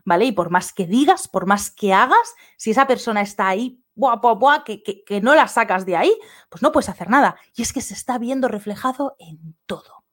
[0.04, 0.26] ¿Vale?
[0.26, 4.16] Y por más que digas, por más que hagas, si esa persona está ahí, buah,
[4.16, 6.14] buah, que, que no la sacas de ahí,
[6.48, 7.36] pues no puedes hacer nada.
[7.54, 10.04] Y es que se está viendo reflejado en todo.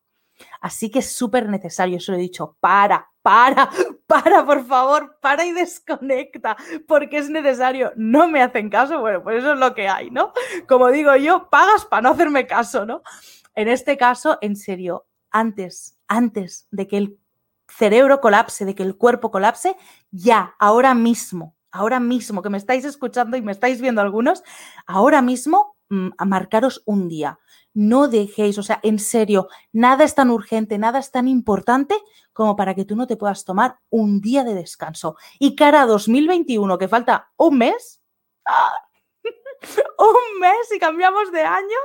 [0.61, 3.69] Así que es súper necesario, eso lo he dicho, para, para,
[4.07, 6.55] para, por favor, para y desconecta,
[6.87, 7.91] porque es necesario.
[7.97, 10.31] No me hacen caso, bueno, pues eso es lo que hay, ¿no?
[10.65, 13.01] Como digo yo, pagas para no hacerme caso, ¿no?
[13.53, 17.19] En este caso, en serio, antes, antes de que el
[17.67, 19.75] cerebro colapse, de que el cuerpo colapse,
[20.09, 24.41] ya, ahora mismo, ahora mismo que me estáis escuchando y me estáis viendo algunos,
[24.85, 27.39] ahora mismo mm, a marcaros un día
[27.77, 31.95] no dejéis, o sea, en serio, nada es tan urgente, nada es tan importante
[32.33, 35.15] como para que tú no te puedas tomar un día de descanso.
[35.37, 38.01] Y cara a 2021, que falta un mes,
[38.47, 38.73] ¡ah!
[39.99, 41.77] un mes y cambiamos de año,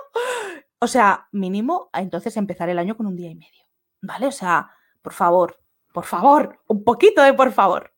[0.78, 3.66] o sea, mínimo, entonces empezar el año con un día y medio,
[4.00, 4.28] ¿vale?
[4.28, 4.70] O sea,
[5.02, 5.60] por favor,
[5.92, 7.92] por favor, un poquito de por favor.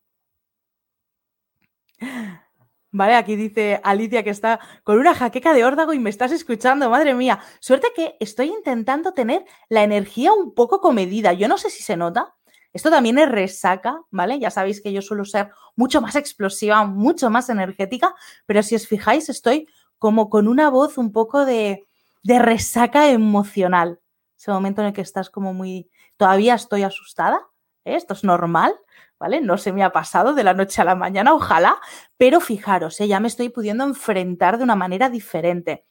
[2.96, 3.16] ¿Vale?
[3.16, 7.12] Aquí dice Alicia que está con una jaqueca de órdago y me estás escuchando, madre
[7.12, 7.40] mía.
[7.58, 11.32] Suerte que estoy intentando tener la energía un poco comedida.
[11.32, 12.36] Yo no sé si se nota.
[12.72, 14.38] Esto también es resaca, ¿vale?
[14.38, 18.14] Ya sabéis que yo suelo ser mucho más explosiva, mucho más energética,
[18.46, 19.66] pero si os fijáis, estoy
[19.98, 21.88] como con una voz un poco de,
[22.22, 23.98] de resaca emocional.
[24.38, 25.90] Ese momento en el que estás como muy...
[26.16, 27.40] Todavía estoy asustada,
[27.84, 27.96] ¿eh?
[27.96, 28.72] esto es normal,
[29.18, 29.40] ¿vale?
[29.40, 31.78] No se me ha pasado de la noche a la mañana, ojalá,
[32.16, 33.08] pero fijaros, ¿eh?
[33.08, 35.86] ya me estoy pudiendo enfrentar de una manera diferente.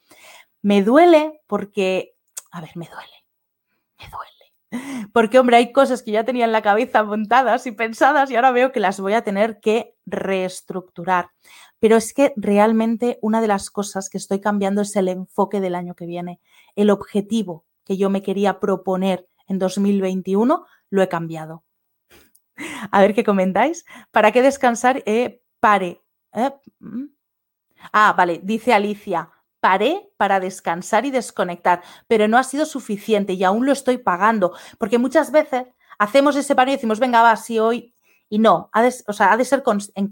[0.62, 2.16] Me duele porque,
[2.50, 3.24] a ver, me duele,
[3.98, 4.34] me duele.
[5.12, 8.50] Porque, hombre, hay cosas que ya tenía en la cabeza montadas y pensadas y ahora
[8.50, 11.30] veo que las voy a tener que reestructurar.
[11.78, 15.74] Pero es que realmente una de las cosas que estoy cambiando es el enfoque del
[15.74, 16.40] año que viene,
[16.76, 21.62] el objetivo que yo me quería proponer en 2021 lo he cambiado.
[22.90, 23.84] A ver qué comentáis.
[24.10, 25.02] ¿Para qué descansar?
[25.06, 26.02] Eh, pare.
[26.32, 27.04] Eh, mm.
[27.92, 29.30] ah, vale, dice Alicia.
[29.60, 34.52] Paré para descansar y desconectar, pero no ha sido suficiente y aún lo estoy pagando,
[34.76, 35.64] porque muchas veces
[35.98, 37.93] hacemos ese paro y decimos, venga, va, si hoy
[38.28, 39.62] y no, ha de, o sea, ha de ser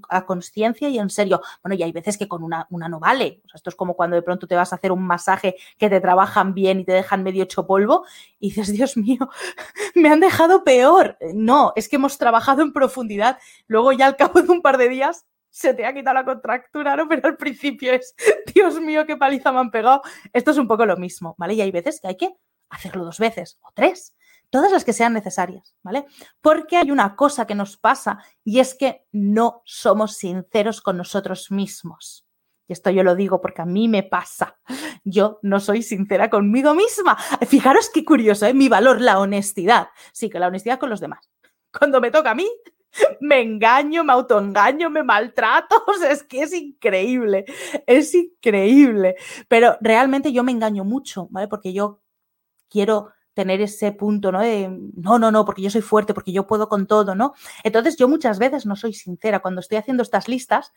[0.08, 1.40] a conciencia y en serio.
[1.62, 3.42] Bueno, y hay veces que con una, una no vale.
[3.54, 6.54] Esto es como cuando de pronto te vas a hacer un masaje que te trabajan
[6.54, 8.04] bien y te dejan medio hecho polvo
[8.38, 9.28] y dices, Dios mío,
[9.94, 11.16] me han dejado peor.
[11.34, 13.38] No, es que hemos trabajado en profundidad.
[13.66, 16.96] Luego ya al cabo de un par de días se te ha quitado la contractura,
[16.96, 17.08] ¿no?
[17.08, 18.14] Pero al principio es,
[18.54, 20.02] Dios mío, qué paliza me han pegado.
[20.32, 21.54] Esto es un poco lo mismo, ¿vale?
[21.54, 22.36] Y hay veces que hay que
[22.70, 24.14] hacerlo dos veces o tres
[24.52, 26.04] todas las que sean necesarias, ¿vale?
[26.42, 31.50] Porque hay una cosa que nos pasa y es que no somos sinceros con nosotros
[31.50, 32.26] mismos.
[32.68, 34.58] Y esto yo lo digo porque a mí me pasa.
[35.04, 37.16] Yo no soy sincera conmigo misma.
[37.48, 38.52] Fijaros qué curioso, ¿eh?
[38.52, 39.88] Mi valor, la honestidad.
[40.12, 41.30] Sí, que la honestidad con los demás.
[41.76, 42.46] Cuando me toca a mí,
[43.20, 45.82] me engaño, me autoengaño, me maltrato.
[45.88, 47.46] O sea, es que es increíble.
[47.86, 49.16] Es increíble.
[49.48, 51.48] Pero realmente yo me engaño mucho, ¿vale?
[51.48, 52.02] Porque yo
[52.68, 54.40] quiero tener ese punto, ¿no?
[54.40, 57.34] De, no, no, no, porque yo soy fuerte, porque yo puedo con todo, ¿no?
[57.64, 59.40] Entonces yo muchas veces no soy sincera.
[59.40, 60.72] Cuando estoy haciendo estas listas,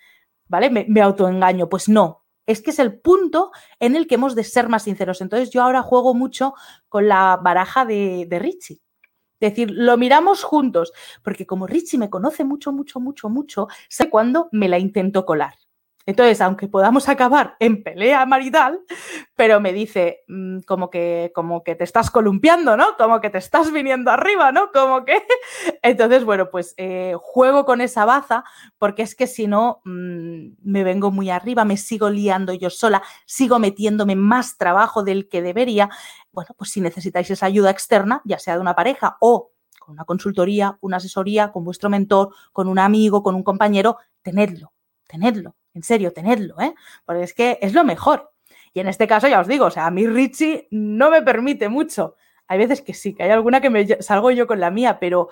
[0.48, 0.70] ¿vale?
[0.70, 1.70] Me, autoengaño.
[1.70, 5.22] Pues no, es que es el punto en el que hemos de ser más sinceros.
[5.22, 6.54] Entonces yo ahora juego mucho
[6.90, 8.82] con la baraja de, de Richie.
[9.40, 14.10] Es decir, lo miramos juntos, porque como Richie me conoce mucho, mucho, mucho, mucho, sé
[14.10, 15.56] cuándo me la intento colar.
[16.08, 18.80] Entonces, aunque podamos acabar en pelea marital,
[19.36, 22.96] pero me dice mm, como que, como que te estás columpiando, ¿no?
[22.96, 24.72] Como que te estás viniendo arriba, ¿no?
[24.72, 25.24] Como que.
[25.82, 28.44] Entonces, bueno, pues eh, juego con esa baza,
[28.78, 33.02] porque es que si no, mm, me vengo muy arriba, me sigo liando yo sola,
[33.26, 35.90] sigo metiéndome más trabajo del que debería.
[36.32, 40.06] Bueno, pues si necesitáis esa ayuda externa, ya sea de una pareja o con una
[40.06, 44.74] consultoría, una asesoría, con vuestro mentor, con un amigo, con un compañero, tenedlo,
[45.08, 46.74] tenedlo en serio, tenedlo, ¿eh?
[47.06, 48.32] Porque es que es lo mejor.
[48.74, 51.70] Y en este caso, ya os digo, o sea, a mí Richie no me permite
[51.70, 52.16] mucho.
[52.48, 55.30] Hay veces que sí, que hay alguna que me salgo yo con la mía, pero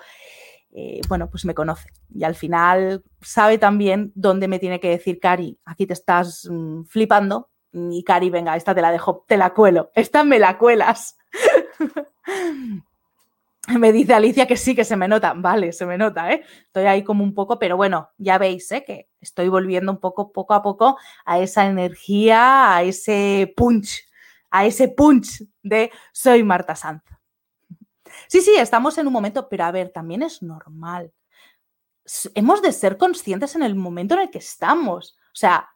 [0.72, 1.88] eh, bueno, pues me conoce.
[2.14, 6.84] Y al final sabe también dónde me tiene que decir, Cari, aquí te estás mm,
[6.84, 7.50] flipando.
[7.72, 9.90] Y Cari, venga, esta te la dejo, te la cuelo.
[9.94, 11.16] Esta me la cuelas.
[13.78, 15.32] Me dice Alicia que sí, que se me nota.
[15.34, 16.44] Vale, se me nota, ¿eh?
[16.66, 18.84] Estoy ahí como un poco, pero bueno, ya veis, ¿eh?
[18.84, 24.04] Que estoy volviendo un poco, poco a poco a esa energía, a ese punch,
[24.50, 27.02] a ese punch de soy Marta Sanz.
[28.28, 31.12] Sí, sí, estamos en un momento, pero a ver, también es normal.
[32.34, 35.18] Hemos de ser conscientes en el momento en el que estamos.
[35.32, 35.68] O sea,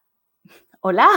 [0.81, 1.09] hola,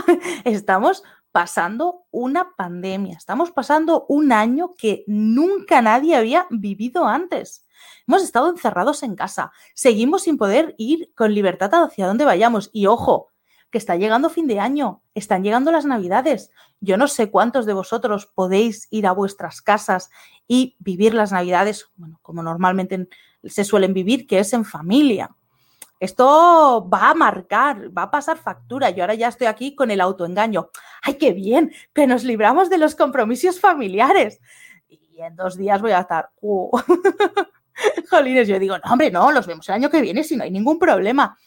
[0.44, 7.66] estamos pasando una pandemia, estamos pasando un año que nunca nadie había vivido antes.
[8.06, 12.86] Hemos estado encerrados en casa, seguimos sin poder ir con libertad hacia donde vayamos y
[12.86, 13.28] ojo,
[13.70, 16.50] que está llegando fin de año, están llegando las navidades.
[16.80, 20.10] Yo no sé cuántos de vosotros podéis ir a vuestras casas
[20.46, 23.08] y vivir las navidades, bueno, como normalmente
[23.42, 25.34] se suelen vivir, que es en familia.
[26.02, 28.90] Esto va a marcar, va a pasar factura.
[28.90, 30.68] Yo ahora ya estoy aquí con el autoengaño.
[31.00, 31.72] ¡Ay, qué bien!
[31.92, 34.40] Que nos libramos de los compromisos familiares.
[34.88, 36.30] Y en dos días voy a estar.
[36.40, 36.76] Uh.
[38.10, 40.50] Jolines, yo digo, no, hombre, no, los vemos el año que viene si no hay
[40.50, 41.38] ningún problema.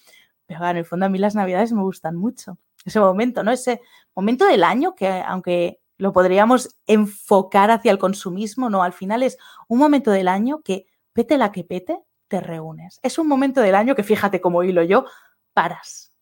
[0.45, 2.57] Pero en el fondo a mí las navidades me gustan mucho.
[2.85, 3.51] Ese momento, ¿no?
[3.51, 3.81] Ese
[4.15, 9.37] momento del año que, aunque lo podríamos enfocar hacia el consumismo, no, al final es
[9.67, 12.99] un momento del año que, pete la que pete, te reúnes.
[13.03, 15.05] Es un momento del año que fíjate cómo hilo yo,
[15.53, 16.13] paras.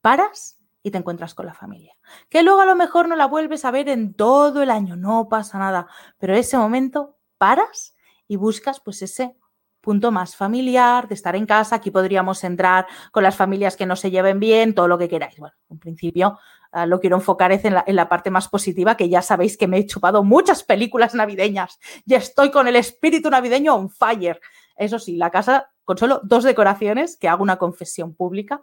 [0.00, 1.94] Paras y te encuentras con la familia.
[2.28, 5.28] Que luego a lo mejor no la vuelves a ver en todo el año, no
[5.28, 5.88] pasa nada,
[6.18, 7.94] pero ese momento paras
[8.28, 9.36] y buscas pues ese
[9.84, 11.76] punto más familiar, de estar en casa.
[11.76, 15.38] Aquí podríamos entrar con las familias que no se lleven bien, todo lo que queráis.
[15.38, 16.38] Bueno, en principio
[16.72, 19.68] uh, lo quiero enfocar en la, en la, parte más positiva, que ya sabéis que
[19.68, 21.78] me he chupado muchas películas navideñas.
[22.06, 24.40] Ya estoy con el espíritu navideño on fire.
[24.76, 28.62] Eso sí, la casa con solo dos decoraciones, que hago una confesión pública,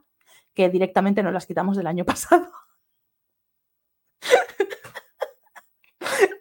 [0.54, 2.52] que directamente no las quitamos del año pasado.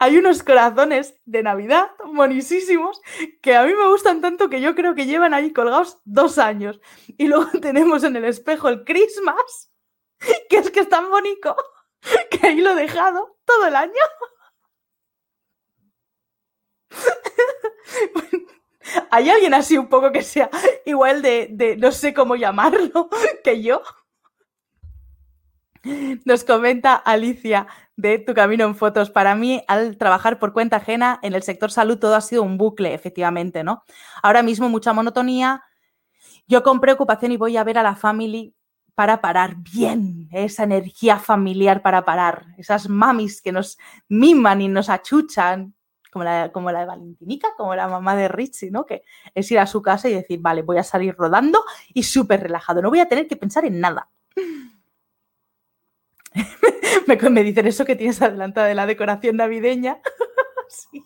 [0.02, 3.00] Hay unos corazones de Navidad monisísimos
[3.42, 6.80] que a mí me gustan tanto que yo creo que llevan ahí colgados dos años.
[7.06, 9.70] Y luego tenemos en el espejo el Christmas,
[10.48, 11.54] que es que es tan bonito
[12.30, 13.92] que ahí lo he dejado todo el año.
[19.10, 20.50] ¿Hay alguien así un poco que sea
[20.84, 23.08] igual de, de no sé cómo llamarlo
[23.44, 23.82] que yo?
[26.26, 27.66] Nos comenta Alicia
[27.96, 29.10] de Tu Camino en Fotos.
[29.10, 32.58] Para mí, al trabajar por cuenta ajena en el sector salud, todo ha sido un
[32.58, 33.84] bucle, efectivamente, ¿no?
[34.22, 35.62] Ahora mismo mucha monotonía.
[36.46, 38.54] Yo con preocupación y voy a ver a la family
[38.94, 43.78] para parar bien, esa energía familiar para parar, esas mamis que nos
[44.08, 45.74] miman y nos achuchan,
[46.10, 48.84] como la, como la de Valentinica, como la mamá de Richie, ¿no?
[48.86, 49.02] Que
[49.34, 51.62] es ir a su casa y decir, vale, voy a salir rodando
[51.94, 54.10] y súper relajado, no voy a tener que pensar en nada.
[57.30, 60.00] me, dicen eso que tienes adelantada de la decoración navideña.
[60.68, 61.04] sí.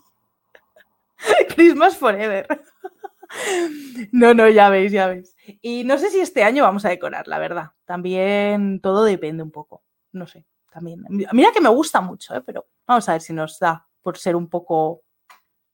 [1.54, 2.46] Christmas Forever.
[4.12, 5.34] no, no, ya veis, ya veis.
[5.62, 7.70] Y no sé si este año vamos a decorar, la verdad.
[7.84, 9.82] También todo depende un poco.
[10.12, 11.04] No sé, también.
[11.08, 12.42] Mira que me gusta mucho, ¿eh?
[12.44, 15.02] pero vamos a ver si nos da por ser un poco...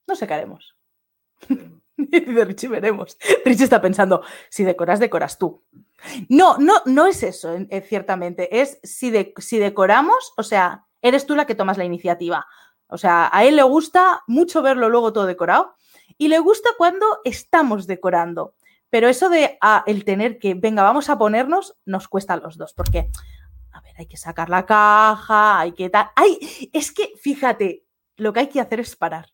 [0.07, 0.75] No sé qué haremos.
[2.09, 3.19] de Richie veremos.
[3.45, 5.63] Richie está pensando, si decoras, decoras tú.
[6.29, 7.55] No, no, no es eso,
[7.87, 8.61] ciertamente.
[8.61, 12.47] Es si, si decoramos, o sea, eres tú la que tomas la iniciativa.
[12.87, 15.75] O sea, a él le gusta mucho verlo luego todo decorado
[16.19, 18.55] y le gusta cuando estamos decorando.
[18.89, 22.59] Pero eso de ah, el tener que, venga, vamos a ponernos, nos cuesta a los
[22.59, 23.11] dos, porque,
[23.71, 26.11] a ver, hay que sacar la caja, hay que tal.
[26.17, 26.71] ¡Ay!
[26.73, 27.85] Es que, fíjate,
[28.21, 29.33] lo que hay que hacer es parar.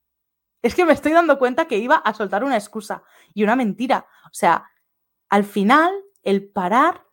[0.63, 3.03] Es que me estoy dando cuenta que iba a soltar una excusa
[3.35, 4.07] y una mentira.
[4.25, 4.65] O sea,
[5.29, 7.07] al final, el parar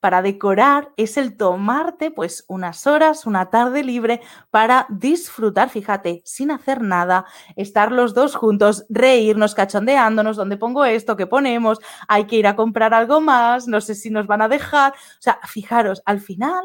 [0.00, 4.20] para decorar es el tomarte pues unas horas, una tarde libre
[4.50, 7.24] para disfrutar, fíjate, sin hacer nada,
[7.56, 11.78] estar los dos juntos, reírnos, cachondeándonos, dónde pongo esto, qué ponemos,
[12.08, 14.92] hay que ir a comprar algo más, no sé si nos van a dejar.
[14.92, 16.62] O sea, fijaros, al final,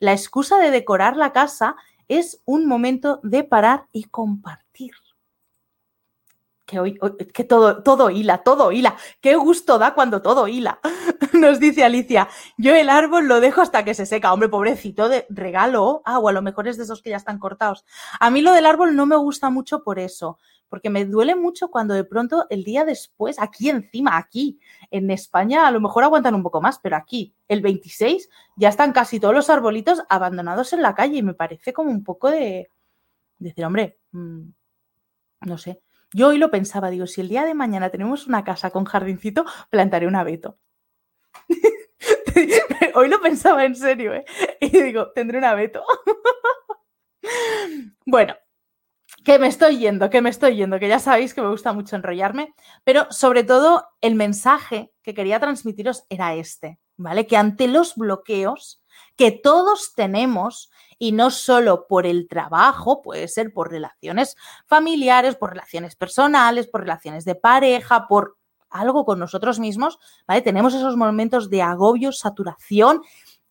[0.00, 1.76] la excusa de decorar la casa
[2.10, 4.69] es un momento de parar y compartir
[7.34, 8.96] que todo, todo hila, todo hila.
[9.20, 10.80] Qué gusto da cuando todo hila.
[11.32, 14.32] Nos dice Alicia, yo el árbol lo dejo hasta que se seca.
[14.32, 16.02] Hombre, pobrecito, de regalo.
[16.04, 17.84] Ah, o a lo mejor es de esos que ya están cortados.
[18.18, 21.68] A mí lo del árbol no me gusta mucho por eso, porque me duele mucho
[21.68, 24.60] cuando de pronto el día después, aquí encima, aquí,
[24.90, 28.92] en España, a lo mejor aguantan un poco más, pero aquí, el 26, ya están
[28.92, 32.68] casi todos los arbolitos abandonados en la calle y me parece como un poco de,
[33.40, 34.42] decir, hombre, mm,
[35.42, 35.80] no sé.
[36.12, 39.44] Yo hoy lo pensaba, digo, si el día de mañana tenemos una casa con jardincito,
[39.70, 40.58] plantaré un abeto.
[42.94, 44.24] hoy lo pensaba en serio, ¿eh?
[44.60, 45.84] Y digo, tendré un abeto.
[48.06, 48.34] bueno,
[49.24, 51.94] que me estoy yendo, que me estoy yendo, que ya sabéis que me gusta mucho
[51.94, 57.26] enrollarme, pero sobre todo el mensaje que quería transmitiros era este, ¿vale?
[57.26, 58.82] Que ante los bloqueos
[59.16, 64.36] que todos tenemos y no solo por el trabajo, puede ser por relaciones
[64.66, 68.36] familiares, por relaciones personales, por relaciones de pareja, por
[68.68, 70.42] algo con nosotros mismos, ¿vale?
[70.42, 73.02] Tenemos esos momentos de agobio, saturación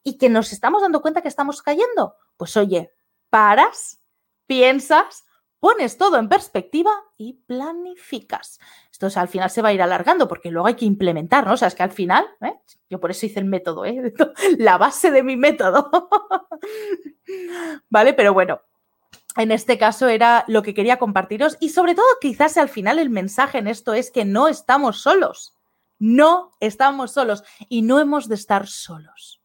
[0.03, 2.15] y que nos estamos dando cuenta que estamos cayendo.
[2.37, 2.91] Pues oye,
[3.29, 3.99] paras,
[4.45, 5.25] piensas,
[5.59, 8.59] pones todo en perspectiva y planificas.
[8.91, 11.53] Esto al final se va a ir alargando porque luego hay que implementar, ¿no?
[11.53, 12.53] O sea, es que al final, ¿eh?
[12.89, 14.13] yo por eso hice el método, ¿eh?
[14.57, 15.89] la base de mi método.
[17.89, 18.13] ¿Vale?
[18.13, 18.61] Pero bueno,
[19.37, 23.09] en este caso era lo que quería compartiros y sobre todo quizás al final el
[23.09, 25.55] mensaje en esto es que no estamos solos.
[25.97, 29.41] No estamos solos y no hemos de estar solos.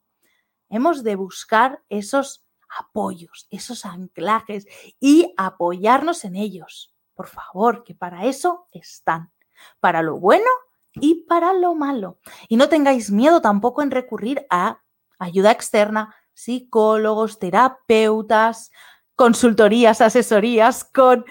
[0.69, 2.44] Hemos de buscar esos
[2.79, 4.67] apoyos, esos anclajes
[5.01, 6.95] y apoyarnos en ellos.
[7.15, 9.33] Por favor, que para eso están,
[9.81, 10.49] para lo bueno
[10.95, 12.19] y para lo malo.
[12.49, 14.83] Y no tengáis miedo tampoco en recurrir a
[15.19, 18.71] ayuda externa, psicólogos, terapeutas,
[19.17, 21.25] consultorías, asesorías con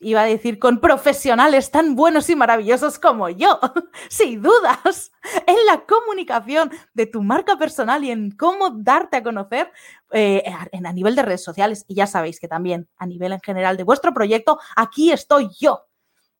[0.00, 3.58] iba a decir, con profesionales tan buenos y maravillosos como yo,
[4.08, 5.12] sin dudas,
[5.46, 9.72] en la comunicación de tu marca personal y en cómo darte a conocer
[10.12, 11.84] eh, a nivel de redes sociales.
[11.88, 15.84] Y ya sabéis que también a nivel en general de vuestro proyecto, aquí estoy yo.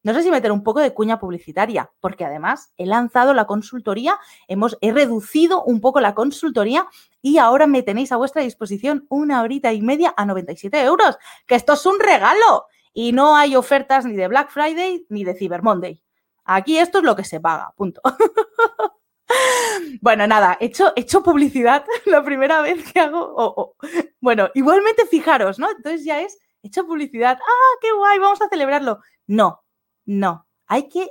[0.04, 4.16] No sé si meter un poco de cuña publicitaria, porque además he lanzado la consultoría,
[4.46, 6.86] hemos, he reducido un poco la consultoría
[7.20, 11.56] y ahora me tenéis a vuestra disposición una horita y media a 97 euros, que
[11.56, 12.66] esto es un regalo
[13.00, 16.02] y no hay ofertas ni de Black Friday ni de Cyber Monday.
[16.44, 18.00] Aquí esto es lo que se paga, punto.
[20.00, 23.76] bueno, nada, he hecho, hecho publicidad la primera vez que hago.
[24.20, 25.70] Bueno, igualmente fijaros, ¿no?
[25.70, 27.38] Entonces ya es, he hecho publicidad.
[27.40, 28.18] ¡Ah, qué guay!
[28.18, 28.98] Vamos a celebrarlo.
[29.28, 29.62] No,
[30.04, 30.48] no.
[30.66, 31.08] Hay que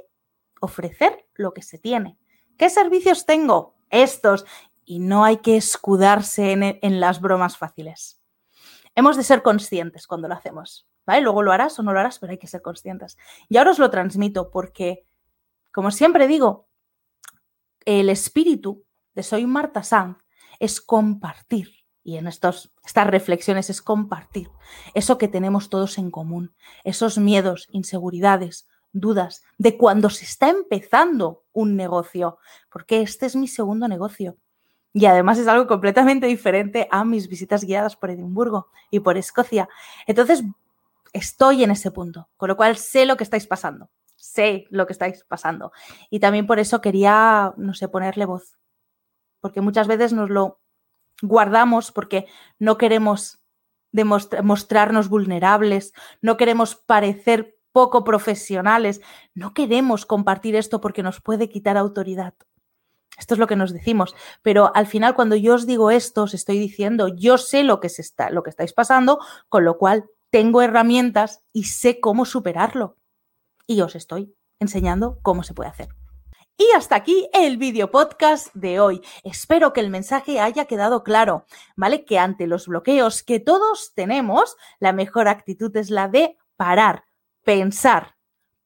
[0.59, 2.17] ofrecer lo que se tiene.
[2.57, 3.77] ¿Qué servicios tengo?
[3.89, 4.45] Estos.
[4.83, 8.19] Y no hay que escudarse en, en las bromas fáciles.
[8.93, 10.85] Hemos de ser conscientes cuando lo hacemos.
[11.21, 13.17] Luego lo harás o no lo harás, pero hay que ser conscientes.
[13.49, 15.05] Y ahora os lo transmito porque,
[15.71, 16.67] como siempre digo,
[17.85, 18.83] el espíritu
[19.15, 20.17] de Soy Marta Sanz
[20.59, 21.71] es compartir.
[22.03, 24.49] Y en estos, estas reflexiones es compartir
[24.93, 26.53] eso que tenemos todos en común,
[26.85, 32.37] esos miedos, inseguridades, dudas de cuando se está empezando un negocio,
[32.71, 34.37] porque este es mi segundo negocio.
[34.93, 39.69] Y además es algo completamente diferente a mis visitas guiadas por Edimburgo y por Escocia.
[40.07, 40.43] Entonces,
[41.13, 44.93] estoy en ese punto, con lo cual sé lo que estáis pasando, sé lo que
[44.93, 45.71] estáis pasando.
[46.09, 48.57] Y también por eso quería, no sé, ponerle voz,
[49.39, 50.59] porque muchas veces nos lo
[51.21, 52.27] guardamos porque
[52.59, 53.39] no queremos
[54.43, 59.01] mostrarnos vulnerables, no queremos parecer poco profesionales.
[59.35, 62.33] No queremos compartir esto porque nos puede quitar autoridad.
[63.19, 64.15] Esto es lo que nos decimos.
[64.41, 67.89] Pero al final, cuando yo os digo esto, os estoy diciendo, yo sé lo que,
[67.89, 72.97] se está, lo que estáis pasando, con lo cual tengo herramientas y sé cómo superarlo.
[73.65, 75.89] Y os estoy enseñando cómo se puede hacer.
[76.57, 79.01] Y hasta aquí el video podcast de hoy.
[79.23, 82.03] Espero que el mensaje haya quedado claro, ¿vale?
[82.03, 87.03] Que ante los bloqueos que todos tenemos, la mejor actitud es la de parar,
[87.43, 88.15] pensar,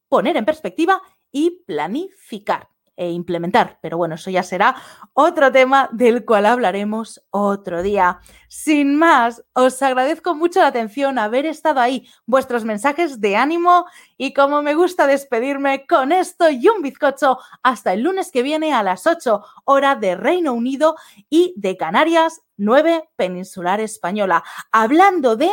[0.07, 1.01] poner en perspectiva
[1.31, 3.79] y planificar e implementar.
[3.81, 4.75] Pero bueno, eso ya será
[5.13, 8.19] otro tema del cual hablaremos otro día.
[8.47, 13.85] Sin más, os agradezco mucho la atención, haber estado ahí, vuestros mensajes de ánimo
[14.17, 18.73] y como me gusta despedirme con esto y un bizcocho hasta el lunes que viene
[18.73, 20.95] a las 8 hora de Reino Unido
[21.29, 25.49] y de Canarias 9 peninsular española, hablando de,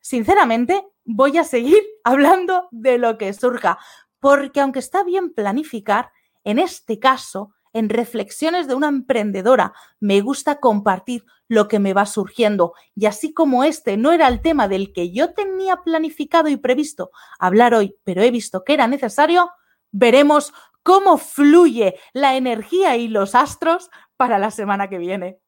[0.00, 3.78] sinceramente, voy a seguir hablando de lo que surja,
[4.18, 6.12] porque aunque está bien planificar,
[6.44, 12.06] en este caso, en reflexiones de una emprendedora, me gusta compartir lo que me va
[12.06, 12.74] surgiendo.
[12.94, 17.10] Y así como este no era el tema del que yo tenía planificado y previsto
[17.38, 19.50] hablar hoy, pero he visto que era necesario,
[19.92, 25.38] veremos cómo fluye la energía y los astros para la semana que viene.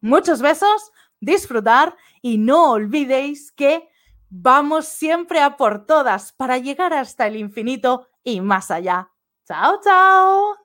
[0.00, 3.88] Muchos besos, disfrutar y no olvidéis que
[4.36, 9.13] Vamos siempre a por todas para llegar hasta el infinito y más allá.
[9.46, 10.63] 早早。